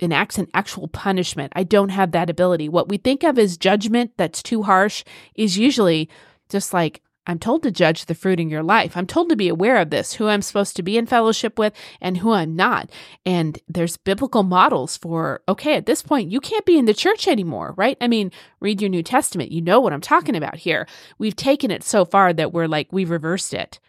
enacts 0.00 0.38
an 0.38 0.48
actual 0.54 0.88
punishment. 0.88 1.52
I 1.54 1.62
don't 1.62 1.90
have 1.90 2.12
that 2.12 2.30
ability. 2.30 2.68
What 2.68 2.88
we 2.88 2.96
think 2.96 3.22
of 3.22 3.38
as 3.38 3.56
judgment 3.56 4.12
that's 4.16 4.42
too 4.42 4.62
harsh 4.62 5.04
is 5.34 5.58
usually 5.58 6.08
just 6.48 6.72
like, 6.72 7.00
I'm 7.26 7.38
told 7.38 7.62
to 7.62 7.70
judge 7.70 8.04
the 8.04 8.14
fruit 8.14 8.38
in 8.38 8.50
your 8.50 8.62
life. 8.62 8.96
I'm 8.96 9.06
told 9.06 9.30
to 9.30 9.36
be 9.36 9.48
aware 9.48 9.78
of 9.78 9.88
this, 9.88 10.12
who 10.12 10.28
I'm 10.28 10.42
supposed 10.42 10.76
to 10.76 10.82
be 10.82 10.98
in 10.98 11.06
fellowship 11.06 11.58
with 11.58 11.72
and 12.00 12.18
who 12.18 12.32
I'm 12.32 12.54
not. 12.54 12.90
And 13.24 13.58
there's 13.66 13.96
biblical 13.96 14.42
models 14.42 14.98
for, 14.98 15.40
okay, 15.48 15.74
at 15.76 15.86
this 15.86 16.02
point, 16.02 16.30
you 16.30 16.38
can't 16.38 16.66
be 16.66 16.76
in 16.76 16.84
the 16.84 16.92
church 16.92 17.26
anymore, 17.26 17.72
right? 17.78 17.96
I 17.98 18.08
mean, 18.08 18.30
read 18.60 18.82
your 18.82 18.90
New 18.90 19.02
Testament. 19.02 19.52
You 19.52 19.62
know 19.62 19.80
what 19.80 19.94
I'm 19.94 20.02
talking 20.02 20.36
about 20.36 20.56
here. 20.56 20.86
We've 21.16 21.36
taken 21.36 21.70
it 21.70 21.82
so 21.82 22.04
far 22.04 22.34
that 22.34 22.52
we're 22.52 22.68
like, 22.68 22.92
we've 22.92 23.10
reversed 23.10 23.54
it. 23.54 23.80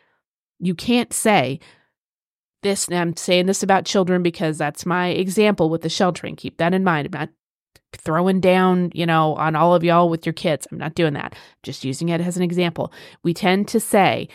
You 0.60 0.74
can't 0.74 1.12
say, 1.12 1.60
this, 2.65 2.88
and 2.88 2.97
I'm 2.97 3.15
saying 3.15 3.45
this 3.45 3.63
about 3.63 3.86
children 3.86 4.21
because 4.21 4.58
that's 4.58 4.86
my 4.86 5.10
example 5.10 5.69
with 5.69 5.82
the 5.82 5.89
sheltering. 5.89 6.36
Keep 6.36 6.58
that 6.58 6.73
in 6.73 6.84
mind. 6.84 7.08
I'm 7.13 7.19
not 7.19 7.30
throwing 7.93 8.41
down, 8.41 8.91
you 8.93 9.06
know, 9.06 9.36
on 9.36 9.56
all 9.56 9.73
of 9.73 9.84
y'all 9.84 10.10
with 10.10 10.25
your 10.25 10.34
kids. 10.34 10.67
I'm 10.71 10.78
not 10.78 10.95
doing 10.95 11.13
that. 11.13 11.36
Just 11.63 11.86
using 11.86 12.10
it 12.10 12.19
as 12.19 12.36
an 12.36 12.43
example. 12.43 12.91
We 13.23 13.34
tend 13.34 13.67
to 13.69 13.80
say 13.80 14.28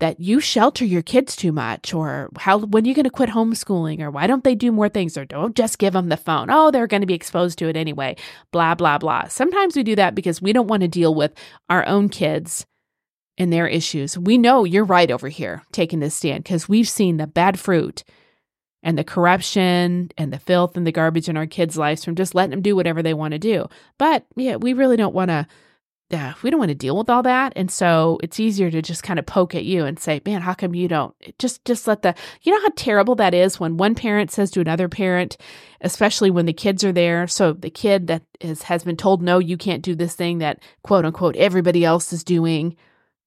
that 0.00 0.20
you 0.20 0.38
shelter 0.38 0.84
your 0.84 1.02
kids 1.02 1.34
too 1.34 1.50
much 1.50 1.92
or 1.92 2.30
how 2.38 2.58
when 2.58 2.84
are 2.84 2.88
you 2.88 2.94
going 2.94 3.04
to 3.04 3.10
quit 3.10 3.30
homeschooling 3.30 4.00
or 4.00 4.10
why 4.10 4.28
don't 4.28 4.44
they 4.44 4.54
do 4.54 4.70
more 4.70 4.88
things 4.88 5.16
or 5.16 5.24
don't 5.24 5.56
just 5.56 5.78
give 5.78 5.94
them 5.94 6.08
the 6.08 6.16
phone. 6.16 6.48
Oh, 6.50 6.70
they're 6.70 6.86
going 6.86 7.00
to 7.00 7.06
be 7.06 7.14
exposed 7.14 7.58
to 7.58 7.68
it 7.68 7.76
anyway. 7.76 8.14
Blah 8.52 8.76
blah 8.76 8.98
blah. 8.98 9.26
Sometimes 9.26 9.74
we 9.74 9.82
do 9.82 9.96
that 9.96 10.14
because 10.14 10.40
we 10.40 10.52
don't 10.52 10.68
want 10.68 10.82
to 10.82 10.88
deal 10.88 11.14
with 11.14 11.32
our 11.68 11.84
own 11.86 12.08
kids 12.08 12.64
and 13.38 13.52
their 13.52 13.68
issues. 13.68 14.18
We 14.18 14.36
know 14.36 14.64
you're 14.64 14.84
right 14.84 15.10
over 15.10 15.28
here 15.28 15.62
taking 15.72 16.00
this 16.00 16.14
stand 16.14 16.44
because 16.44 16.68
we've 16.68 16.88
seen 16.88 17.16
the 17.16 17.26
bad 17.26 17.58
fruit 17.58 18.04
and 18.82 18.98
the 18.98 19.04
corruption 19.04 20.10
and 20.18 20.32
the 20.32 20.38
filth 20.38 20.76
and 20.76 20.86
the 20.86 20.92
garbage 20.92 21.28
in 21.28 21.36
our 21.36 21.46
kids' 21.46 21.78
lives 21.78 22.04
from 22.04 22.16
just 22.16 22.34
letting 22.34 22.50
them 22.50 22.62
do 22.62 22.76
whatever 22.76 23.02
they 23.02 23.14
want 23.14 23.32
to 23.32 23.38
do. 23.38 23.66
But 23.96 24.26
yeah, 24.36 24.56
we 24.56 24.72
really 24.72 24.96
don't 24.96 25.14
want 25.14 25.30
to. 25.30 25.46
Yeah, 26.10 26.32
we 26.42 26.48
don't 26.48 26.58
want 26.58 26.70
to 26.70 26.74
deal 26.74 26.96
with 26.96 27.10
all 27.10 27.22
that, 27.24 27.52
and 27.54 27.70
so 27.70 28.18
it's 28.22 28.40
easier 28.40 28.70
to 28.70 28.80
just 28.80 29.02
kind 29.02 29.18
of 29.18 29.26
poke 29.26 29.54
at 29.54 29.66
you 29.66 29.84
and 29.84 29.98
say, 29.98 30.22
"Man, 30.24 30.40
how 30.40 30.54
come 30.54 30.74
you 30.74 30.88
don't?" 30.88 31.14
Just, 31.38 31.62
just 31.66 31.86
let 31.86 32.00
the. 32.00 32.14
You 32.40 32.52
know 32.52 32.62
how 32.62 32.72
terrible 32.76 33.14
that 33.16 33.34
is 33.34 33.60
when 33.60 33.76
one 33.76 33.94
parent 33.94 34.30
says 34.30 34.50
to 34.52 34.62
another 34.62 34.88
parent, 34.88 35.36
especially 35.82 36.30
when 36.30 36.46
the 36.46 36.54
kids 36.54 36.82
are 36.82 36.92
there. 36.92 37.26
So 37.26 37.52
the 37.52 37.68
kid 37.68 38.06
that 38.06 38.22
is 38.40 38.62
has 38.62 38.84
been 38.84 38.96
told, 38.96 39.20
"No, 39.20 39.38
you 39.38 39.58
can't 39.58 39.82
do 39.82 39.94
this 39.94 40.14
thing 40.14 40.38
that 40.38 40.62
quote 40.82 41.04
unquote 41.04 41.36
everybody 41.36 41.84
else 41.84 42.10
is 42.10 42.24
doing." 42.24 42.74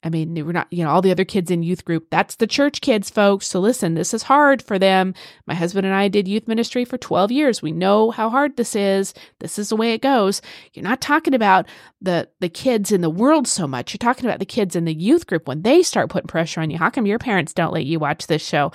I 0.04 0.10
mean, 0.10 0.34
we're 0.34 0.52
not, 0.52 0.68
you 0.72 0.84
know, 0.84 0.90
all 0.90 1.02
the 1.02 1.12
other 1.12 1.26
kids 1.26 1.52
in 1.52 1.62
youth 1.62 1.86
group, 1.86 2.08
that's 2.10 2.36
the 2.36 2.48
church 2.48 2.82
kids, 2.82 3.12
folks. 3.12 3.46
So 3.46 3.60
listen, 3.60 3.94
this 3.94 4.14
is 4.16 4.24
hard 4.24 4.62
for 4.62 4.80
them. 4.80 5.14
My 5.46 5.54
husband 5.54 5.86
and 5.86 5.96
I 5.96 6.08
did 6.08 6.28
youth 6.28 6.48
ministry 6.48 6.86
for 6.86 6.98
12 6.98 7.32
years. 7.32 7.62
We 7.62 7.72
know 7.72 8.10
how 8.10 8.30
hard 8.30 8.58
this 8.58 8.76
is. 8.76 9.14
This 9.40 9.60
is 9.60 9.70
the 9.70 9.76
way 9.76 9.94
it 9.94 10.02
goes. 10.02 10.42
You're 10.74 10.84
not 10.84 11.02
talking 11.02 11.36
about 11.36 11.68
the 12.02 12.28
the 12.40 12.50
kids 12.50 12.92
in 12.92 13.02
the 13.02 13.10
world 13.12 13.48
so 13.48 13.68
much. 13.68 13.94
You're 13.94 14.00
talking 14.00 14.26
about 14.26 14.40
the 14.40 14.46
kids 14.46 14.76
in 14.76 14.86
the 14.86 14.94
youth 14.94 15.28
group 15.28 15.48
when 15.48 15.62
they 15.62 15.84
start 15.84 16.10
putting 16.10 16.28
pressure 16.28 16.62
on 16.62 16.72
you. 16.72 16.80
How 16.80 16.90
come 16.90 17.06
your 17.06 17.20
parents 17.20 17.54
don't 17.54 17.74
let 17.74 17.86
you 17.86 18.00
watch 18.00 18.26
this 18.26 18.44
show? 18.44 18.72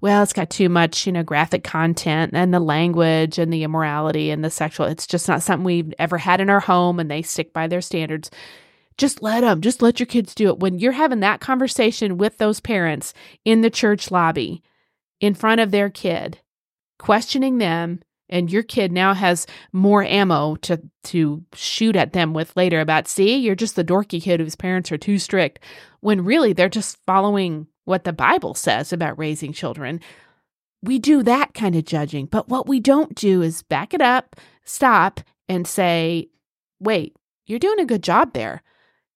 Well, 0.00 0.22
it's 0.22 0.34
got 0.34 0.50
too 0.50 0.68
much, 0.68 1.06
you 1.06 1.12
know, 1.12 1.22
graphic 1.22 1.64
content 1.64 2.32
and 2.34 2.52
the 2.52 2.60
language 2.60 3.38
and 3.38 3.52
the 3.52 3.62
immorality 3.62 4.30
and 4.30 4.44
the 4.44 4.50
sexual. 4.50 4.86
It's 4.86 5.06
just 5.06 5.28
not 5.28 5.42
something 5.42 5.64
we've 5.64 5.94
ever 5.98 6.18
had 6.18 6.40
in 6.40 6.50
our 6.50 6.60
home 6.60 7.00
and 7.00 7.10
they 7.10 7.22
stick 7.22 7.54
by 7.54 7.68
their 7.68 7.80
standards 7.80 8.30
just 8.96 9.22
let 9.22 9.40
them, 9.40 9.60
just 9.60 9.82
let 9.82 9.98
your 9.98 10.06
kids 10.06 10.34
do 10.34 10.48
it. 10.48 10.60
When 10.60 10.78
you're 10.78 10.92
having 10.92 11.20
that 11.20 11.40
conversation 11.40 12.16
with 12.16 12.38
those 12.38 12.60
parents 12.60 13.12
in 13.44 13.60
the 13.60 13.70
church 13.70 14.10
lobby 14.10 14.62
in 15.20 15.34
front 15.34 15.60
of 15.60 15.70
their 15.70 15.90
kid, 15.90 16.38
questioning 16.98 17.58
them, 17.58 18.00
and 18.28 18.50
your 18.50 18.62
kid 18.62 18.92
now 18.92 19.14
has 19.14 19.46
more 19.72 20.02
ammo 20.02 20.56
to 20.56 20.80
to 21.04 21.44
shoot 21.54 21.96
at 21.96 22.12
them 22.12 22.32
with 22.32 22.56
later 22.56 22.80
about 22.80 23.08
see 23.08 23.36
you're 23.36 23.54
just 23.54 23.76
the 23.76 23.84
dorky 23.84 24.20
kid 24.20 24.40
whose 24.40 24.56
parents 24.56 24.90
are 24.90 24.98
too 24.98 25.18
strict 25.18 25.60
when 26.00 26.24
really 26.24 26.52
they're 26.52 26.68
just 26.68 26.98
following 27.06 27.66
what 27.84 28.04
the 28.04 28.12
bible 28.12 28.54
says 28.54 28.92
about 28.92 29.18
raising 29.18 29.52
children 29.52 30.00
we 30.82 30.98
do 30.98 31.22
that 31.22 31.54
kind 31.54 31.76
of 31.76 31.84
judging 31.84 32.26
but 32.26 32.48
what 32.48 32.66
we 32.66 32.80
don't 32.80 33.14
do 33.14 33.42
is 33.42 33.62
back 33.62 33.94
it 33.94 34.00
up 34.00 34.36
stop 34.64 35.20
and 35.48 35.66
say 35.66 36.28
wait 36.80 37.14
you're 37.46 37.58
doing 37.58 37.80
a 37.80 37.86
good 37.86 38.02
job 38.02 38.32
there 38.32 38.62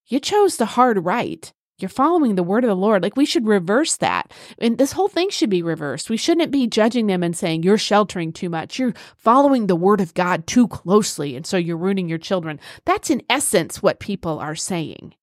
you 0.09 0.21
chose 0.21 0.57
the 0.57 0.66
hard 0.66 1.05
right. 1.05 1.53
You're 1.79 1.88
following 1.88 2.35
the 2.35 2.42
word 2.42 2.64
of 2.64 2.68
the 2.68 2.75
Lord. 2.75 3.05
Like 3.05 3.16
we 3.16 3.25
should 3.25 3.47
reverse 3.47 3.97
that. 3.99 4.33
And 4.59 4.79
this 4.79 4.92
whole 4.92 5.07
thing 5.07 5.31
should 5.31 5.51
be 5.51 5.62
reversed. 5.62 6.11
We 6.11 6.16
shouldn't 6.16 6.51
be 6.51 6.66
judging 6.66 7.07
them 7.07 7.23
and 7.23 7.37
saying, 7.37 7.62
you're 7.62 7.79
sheltering 7.79 8.33
too 8.33 8.49
much. 8.49 8.79
You're 8.81 8.94
following 9.16 9.68
the 9.68 9.77
word 9.77 10.01
of 10.01 10.14
God 10.14 10.47
too 10.49 10.66
closely. 10.66 11.37
And 11.37 11.47
so 11.47 11.57
you're 11.57 11.77
ruining 11.77 12.09
your 12.09 12.18
children. 12.18 12.59
That's 12.85 13.11
in 13.11 13.23
essence 13.31 13.81
what 13.81 14.01
people 14.01 14.40
are 14.40 14.57
saying. 14.57 15.14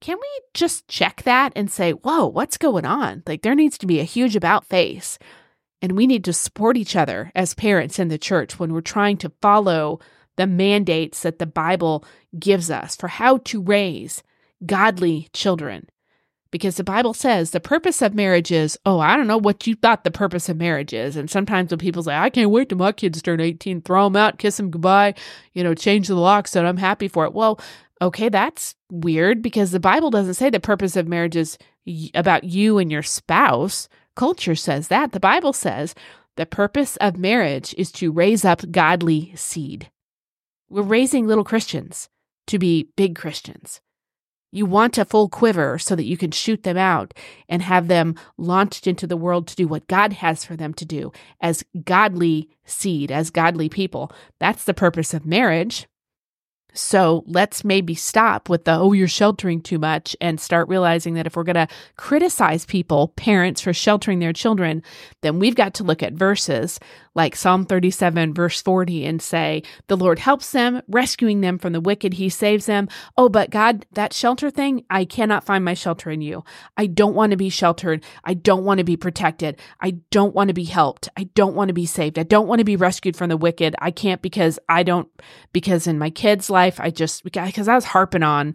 Can 0.00 0.18
we 0.18 0.40
just 0.52 0.88
check 0.88 1.22
that 1.22 1.52
and 1.54 1.70
say, 1.70 1.92
whoa, 1.92 2.26
what's 2.26 2.58
going 2.58 2.84
on? 2.84 3.22
Like 3.26 3.42
there 3.42 3.54
needs 3.54 3.78
to 3.78 3.86
be 3.86 4.00
a 4.00 4.04
huge 4.04 4.34
about 4.34 4.66
face. 4.66 5.18
And 5.80 5.92
we 5.92 6.06
need 6.08 6.24
to 6.24 6.32
support 6.32 6.76
each 6.76 6.96
other 6.96 7.30
as 7.36 7.54
parents 7.54 7.98
in 8.00 8.08
the 8.08 8.18
church 8.18 8.58
when 8.58 8.72
we're 8.72 8.80
trying 8.80 9.16
to 9.18 9.32
follow 9.40 10.00
the 10.36 10.46
mandates 10.46 11.22
that 11.22 11.38
the 11.38 11.46
Bible 11.46 12.04
gives 12.38 12.70
us 12.70 12.96
for 12.96 13.08
how 13.08 13.38
to 13.38 13.62
raise 13.62 14.22
godly 14.66 15.28
children. 15.32 15.88
Because 16.50 16.76
the 16.76 16.84
Bible 16.84 17.14
says 17.14 17.50
the 17.50 17.58
purpose 17.58 18.00
of 18.00 18.14
marriage 18.14 18.52
is, 18.52 18.78
oh, 18.86 19.00
I 19.00 19.16
don't 19.16 19.26
know 19.26 19.38
what 19.38 19.66
you 19.66 19.74
thought 19.74 20.04
the 20.04 20.12
purpose 20.12 20.48
of 20.48 20.56
marriage 20.56 20.92
is. 20.92 21.16
And 21.16 21.28
sometimes 21.28 21.70
when 21.70 21.80
people 21.80 22.04
say, 22.04 22.14
I 22.14 22.30
can't 22.30 22.50
wait 22.50 22.68
till 22.68 22.78
my 22.78 22.92
kids 22.92 23.20
turn 23.20 23.40
18, 23.40 23.82
throw 23.82 24.04
them 24.04 24.14
out, 24.14 24.38
kiss 24.38 24.56
them 24.56 24.70
goodbye, 24.70 25.14
you 25.52 25.64
know, 25.64 25.74
change 25.74 26.06
the 26.06 26.14
locks, 26.14 26.52
so 26.52 26.64
I'm 26.64 26.76
happy 26.76 27.08
for 27.08 27.24
it. 27.24 27.32
Well, 27.32 27.60
okay, 28.00 28.28
that's 28.28 28.76
weird 28.88 29.42
because 29.42 29.72
the 29.72 29.80
Bible 29.80 30.10
doesn't 30.10 30.34
say 30.34 30.48
the 30.48 30.60
purpose 30.60 30.94
of 30.94 31.08
marriage 31.08 31.34
is 31.34 31.58
about 32.14 32.44
you 32.44 32.78
and 32.78 32.90
your 32.90 33.02
spouse. 33.02 33.88
Culture 34.14 34.54
says 34.54 34.86
that. 34.88 35.10
The 35.10 35.18
Bible 35.18 35.52
says 35.52 35.96
the 36.36 36.46
purpose 36.46 36.96
of 36.98 37.16
marriage 37.16 37.74
is 37.76 37.90
to 37.92 38.12
raise 38.12 38.44
up 38.44 38.70
godly 38.70 39.32
seed. 39.34 39.90
We're 40.74 40.82
raising 40.82 41.28
little 41.28 41.44
Christians 41.44 42.08
to 42.48 42.58
be 42.58 42.88
big 42.96 43.14
Christians. 43.14 43.80
You 44.50 44.66
want 44.66 44.98
a 44.98 45.04
full 45.04 45.28
quiver 45.28 45.78
so 45.78 45.94
that 45.94 46.02
you 46.02 46.16
can 46.16 46.32
shoot 46.32 46.64
them 46.64 46.76
out 46.76 47.14
and 47.48 47.62
have 47.62 47.86
them 47.86 48.16
launched 48.38 48.88
into 48.88 49.06
the 49.06 49.16
world 49.16 49.46
to 49.46 49.54
do 49.54 49.68
what 49.68 49.86
God 49.86 50.14
has 50.14 50.44
for 50.44 50.56
them 50.56 50.74
to 50.74 50.84
do 50.84 51.12
as 51.40 51.62
godly 51.84 52.48
seed, 52.64 53.12
as 53.12 53.30
godly 53.30 53.68
people. 53.68 54.10
That's 54.40 54.64
the 54.64 54.74
purpose 54.74 55.14
of 55.14 55.24
marriage. 55.24 55.86
So 56.74 57.24
let's 57.26 57.64
maybe 57.64 57.94
stop 57.94 58.48
with 58.48 58.64
the, 58.64 58.72
oh, 58.72 58.92
you're 58.92 59.08
sheltering 59.08 59.62
too 59.62 59.78
much 59.78 60.16
and 60.20 60.40
start 60.40 60.68
realizing 60.68 61.14
that 61.14 61.26
if 61.26 61.36
we're 61.36 61.44
going 61.44 61.54
to 61.54 61.68
criticize 61.96 62.66
people, 62.66 63.08
parents, 63.16 63.60
for 63.60 63.72
sheltering 63.72 64.18
their 64.18 64.32
children, 64.32 64.82
then 65.22 65.38
we've 65.38 65.54
got 65.54 65.74
to 65.74 65.84
look 65.84 66.02
at 66.02 66.12
verses 66.12 66.80
like 67.14 67.36
Psalm 67.36 67.64
37, 67.64 68.34
verse 68.34 68.60
40, 68.60 69.06
and 69.06 69.22
say, 69.22 69.62
The 69.86 69.96
Lord 69.96 70.18
helps 70.18 70.50
them, 70.50 70.82
rescuing 70.88 71.40
them 71.40 71.58
from 71.58 71.72
the 71.72 71.80
wicked. 71.80 72.14
He 72.14 72.28
saves 72.28 72.66
them. 72.66 72.88
Oh, 73.16 73.28
but 73.28 73.50
God, 73.50 73.86
that 73.92 74.12
shelter 74.12 74.50
thing, 74.50 74.84
I 74.90 75.04
cannot 75.04 75.44
find 75.44 75.64
my 75.64 75.74
shelter 75.74 76.10
in 76.10 76.20
you. 76.20 76.44
I 76.76 76.86
don't 76.86 77.14
want 77.14 77.30
to 77.30 77.36
be 77.36 77.50
sheltered. 77.50 78.02
I 78.24 78.34
don't 78.34 78.64
want 78.64 78.78
to 78.78 78.84
be 78.84 78.96
protected. 78.96 79.60
I 79.80 79.92
don't 80.10 80.34
want 80.34 80.48
to 80.48 80.54
be 80.54 80.64
helped. 80.64 81.08
I 81.16 81.24
don't 81.34 81.54
want 81.54 81.68
to 81.68 81.74
be 81.74 81.86
saved. 81.86 82.18
I 82.18 82.24
don't 82.24 82.48
want 82.48 82.58
to 82.58 82.64
be 82.64 82.76
rescued 82.76 83.16
from 83.16 83.28
the 83.28 83.36
wicked. 83.36 83.76
I 83.78 83.92
can't 83.92 84.20
because 84.20 84.58
I 84.68 84.82
don't, 84.82 85.08
because 85.52 85.86
in 85.86 85.98
my 85.98 86.10
kids' 86.10 86.50
life, 86.50 86.63
I 86.78 86.90
just, 86.90 87.24
because 87.24 87.68
I 87.68 87.74
was 87.74 87.84
harping 87.84 88.22
on, 88.22 88.54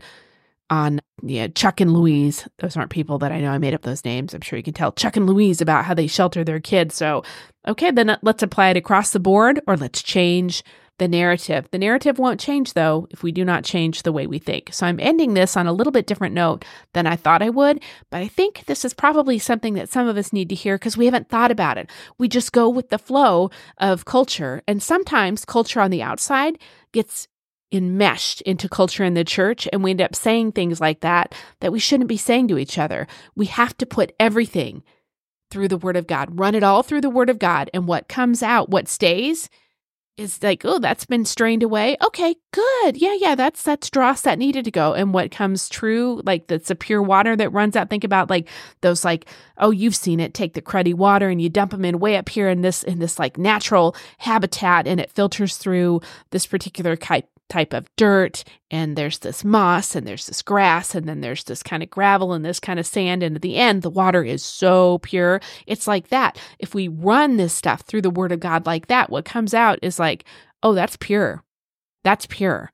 on 0.70 1.00
yeah, 1.24 1.48
Chuck 1.48 1.82
and 1.82 1.94
Louise. 1.94 2.48
Those 2.60 2.78
aren't 2.78 2.92
people 2.92 3.18
that 3.20 3.32
I 3.32 3.42
know. 3.42 3.52
I 3.52 3.58
made 3.58 3.74
up 3.74 3.82
those 3.82 4.06
names. 4.06 4.34
I'm 4.34 4.42
sure 4.42 4.58
you 4.58 4.64
can 4.64 4.74
tell 4.74 4.92
Chuck 4.92 5.18
and 5.18 5.28
Louise 5.28 5.62
about 5.62 5.86
how 5.86 5.94
they 5.94 6.08
shelter 6.08 6.44
their 6.44 6.60
kids. 6.60 6.96
So, 6.96 7.24
okay, 7.68 7.92
then 7.92 8.12
uh, 8.12 8.18
let's 8.22 8.44
apply 8.44 8.70
it 8.70 8.78
across 8.78 9.12
the 9.12 9.20
board 9.20 9.62
or 9.68 9.76
let's 9.78 10.02
change 10.04 10.64
the 11.00 11.08
narrative. 11.08 11.68
The 11.72 11.80
narrative 11.80 12.20
won't 12.20 12.40
change 12.40 12.74
though 12.74 13.08
if 13.10 13.24
we 13.24 13.32
do 13.32 13.44
not 13.44 13.64
change 13.64 14.04
the 14.04 14.12
way 14.12 14.28
we 14.28 14.38
think. 14.38 14.74
So 14.74 14.86
I'm 14.86 15.00
ending 15.00 15.34
this 15.34 15.58
on 15.58 15.66
a 15.66 15.74
little 15.74 15.92
bit 15.92 16.06
different 16.06 16.36
note 16.36 16.64
than 16.94 17.08
I 17.08 17.16
thought 17.16 17.42
I 17.42 17.50
would, 17.50 17.82
but 18.12 18.22
I 18.22 18.28
think 18.28 18.66
this 18.66 18.86
is 18.86 18.94
probably 18.94 19.40
something 19.40 19.74
that 19.74 19.90
some 19.90 20.08
of 20.08 20.18
us 20.18 20.34
need 20.34 20.50
to 20.50 20.56
hear 20.56 20.76
because 20.76 20.98
we 20.98 21.06
haven't 21.06 21.30
thought 21.30 21.52
about 21.52 21.78
it. 21.78 21.90
We 22.18 22.28
just 22.28 22.52
go 22.52 22.70
with 22.70 22.90
the 22.90 23.00
flow 23.00 23.50
of 23.78 24.06
culture, 24.06 24.62
and 24.68 24.84
sometimes 24.84 25.46
culture 25.46 25.80
on 25.80 25.90
the 25.90 26.04
outside 26.04 26.60
gets 26.92 27.28
enmeshed 27.72 28.42
into 28.42 28.68
culture 28.68 29.04
in 29.04 29.14
the 29.14 29.24
church 29.24 29.68
and 29.72 29.84
we 29.84 29.92
end 29.92 30.02
up 30.02 30.16
saying 30.16 30.52
things 30.52 30.82
like 30.82 31.02
that 31.02 31.34
that 31.60 31.72
we 31.72 31.80
shouldn't 31.80 32.10
be 32.10 32.18
saying 32.18 32.48
to 32.48 32.58
each 32.58 32.78
other. 32.78 33.08
We 33.36 33.46
have 33.48 33.78
to 33.78 33.86
put 33.86 34.14
everything 34.20 34.84
through 35.52 35.68
the 35.68 35.78
word 35.78 35.96
of 35.96 36.08
God, 36.08 36.40
run 36.40 36.56
it 36.56 36.64
all 36.64 36.84
through 36.84 37.02
the 37.02 37.10
word 37.10 37.30
of 37.30 37.40
God 37.40 37.70
and 37.74 37.88
what 37.88 38.08
comes 38.08 38.44
out, 38.44 38.70
what 38.70 38.88
stays 38.88 39.50
is 40.20 40.44
like, 40.44 40.66
oh, 40.66 40.80
that's 40.80 41.06
been 41.06 41.24
strained 41.24 41.64
away. 41.64 41.96
Okay, 42.06 42.36
good. 42.52 42.98
Yeah, 42.98 43.16
yeah, 43.18 43.36
that's 43.36 43.64
that's 43.64 43.90
dross 43.90 44.22
that 44.22 44.38
needed 44.38 44.66
to 44.66 44.72
go. 44.72 44.94
And 44.94 45.14
what 45.14 45.32
comes 45.32 45.70
true, 45.70 46.22
like 46.26 46.48
that's 46.48 46.70
a 46.70 46.76
pure 46.76 47.02
water 47.02 47.36
that 47.38 47.54
runs 47.54 47.76
out. 47.76 47.90
Think 47.90 48.04
about 48.04 48.30
like 48.30 48.50
those 48.82 49.06
like, 49.06 49.28
oh, 49.58 49.72
you've 49.72 49.96
seen 49.96 50.20
it. 50.20 50.34
Take 50.34 50.54
the 50.54 50.62
cruddy 50.62 50.94
water 50.94 51.30
and 51.30 51.42
you 51.42 51.50
dump 51.50 51.72
them 51.72 51.86
in 51.86 52.00
way 52.00 52.18
up 52.18 52.28
here 52.28 52.50
in 52.50 52.62
this 52.62 52.84
in 52.84 53.00
this 53.00 53.18
like 53.18 53.38
natural 53.38 53.96
habitat, 54.18 54.88
and 54.88 55.00
it 55.00 55.10
filters 55.12 55.56
through 55.58 56.02
this 56.32 56.46
particular 56.46 56.98
type 56.98 57.30
type 57.50 57.74
of 57.74 57.88
dirt 57.96 58.44
and 58.72 58.96
there's 58.96 59.20
this 59.20 59.44
moss 59.44 59.96
and 59.96 60.08
there's 60.08 60.28
this 60.28 60.42
grass 60.42 60.96
and 60.96 61.08
then 61.08 61.22
there's 61.22 61.44
this 61.46 61.64
kind 61.64 61.84
of 61.84 61.90
gravel 61.90 62.34
and 62.34 62.46
this 62.46 62.60
kind 62.60 62.80
of 62.80 62.86
sand 62.86 63.24
and 63.24 63.36
at 63.36 63.42
the 63.42 63.58
end 63.58 63.82
the 63.82 63.90
water 63.90 64.24
is 64.24 64.44
so 64.44 65.00
pure. 65.00 65.42
It's 65.68 65.88
like 65.88 66.10
that. 66.10 66.40
If 66.60 66.74
we 66.74 66.88
run 66.88 67.38
this 67.38 67.54
stuff 67.54 67.82
through 67.82 68.04
the 68.04 68.10
word 68.10 68.32
of 68.32 68.40
god 68.40 68.66
like 68.66 68.88
that 68.88 69.10
what 69.10 69.26
comes 69.26 69.54
out 69.54 69.80
is 69.82 70.00
like 70.00 70.24
oh 70.64 70.74
that's 70.74 70.98
pure. 70.98 71.44
That's 72.04 72.26
pure. 72.28 72.72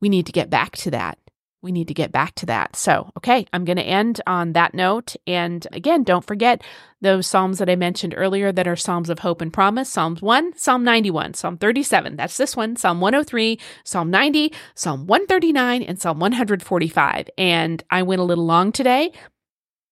We 0.00 0.08
need 0.08 0.26
to 0.26 0.32
get 0.32 0.50
back 0.50 0.76
to 0.78 0.90
that 0.90 1.18
we 1.62 1.72
need 1.72 1.88
to 1.88 1.94
get 1.94 2.12
back 2.12 2.34
to 2.36 2.46
that. 2.46 2.76
So, 2.76 3.10
okay, 3.16 3.46
I'm 3.52 3.64
going 3.64 3.76
to 3.76 3.82
end 3.82 4.20
on 4.26 4.52
that 4.52 4.74
note. 4.74 5.16
And 5.26 5.66
again, 5.72 6.04
don't 6.04 6.24
forget 6.24 6.62
those 7.00 7.26
Psalms 7.26 7.58
that 7.58 7.70
I 7.70 7.76
mentioned 7.76 8.14
earlier 8.16 8.52
that 8.52 8.68
are 8.68 8.76
Psalms 8.76 9.10
of 9.10 9.20
hope 9.20 9.40
and 9.40 9.52
promise 9.52 9.90
Psalms 9.90 10.22
1, 10.22 10.56
Psalm 10.56 10.84
91, 10.84 11.34
Psalm 11.34 11.58
37. 11.58 12.16
That's 12.16 12.36
this 12.36 12.56
one, 12.56 12.76
Psalm 12.76 13.00
103, 13.00 13.58
Psalm 13.84 14.10
90, 14.10 14.52
Psalm 14.74 15.06
139, 15.06 15.82
and 15.82 16.00
Psalm 16.00 16.20
145. 16.20 17.30
And 17.36 17.82
I 17.90 18.02
went 18.02 18.20
a 18.20 18.24
little 18.24 18.46
long 18.46 18.72
today. 18.72 19.12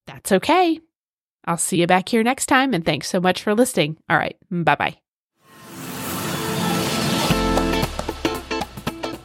That's 0.06 0.32
okay. 0.32 0.80
I'll 1.46 1.56
see 1.56 1.80
you 1.80 1.86
back 1.86 2.08
here 2.08 2.22
next 2.22 2.46
time. 2.46 2.72
And 2.74 2.84
thanks 2.84 3.08
so 3.08 3.20
much 3.20 3.42
for 3.42 3.54
listening. 3.54 3.98
All 4.08 4.16
right, 4.16 4.36
bye 4.50 4.76
bye. 4.76 5.03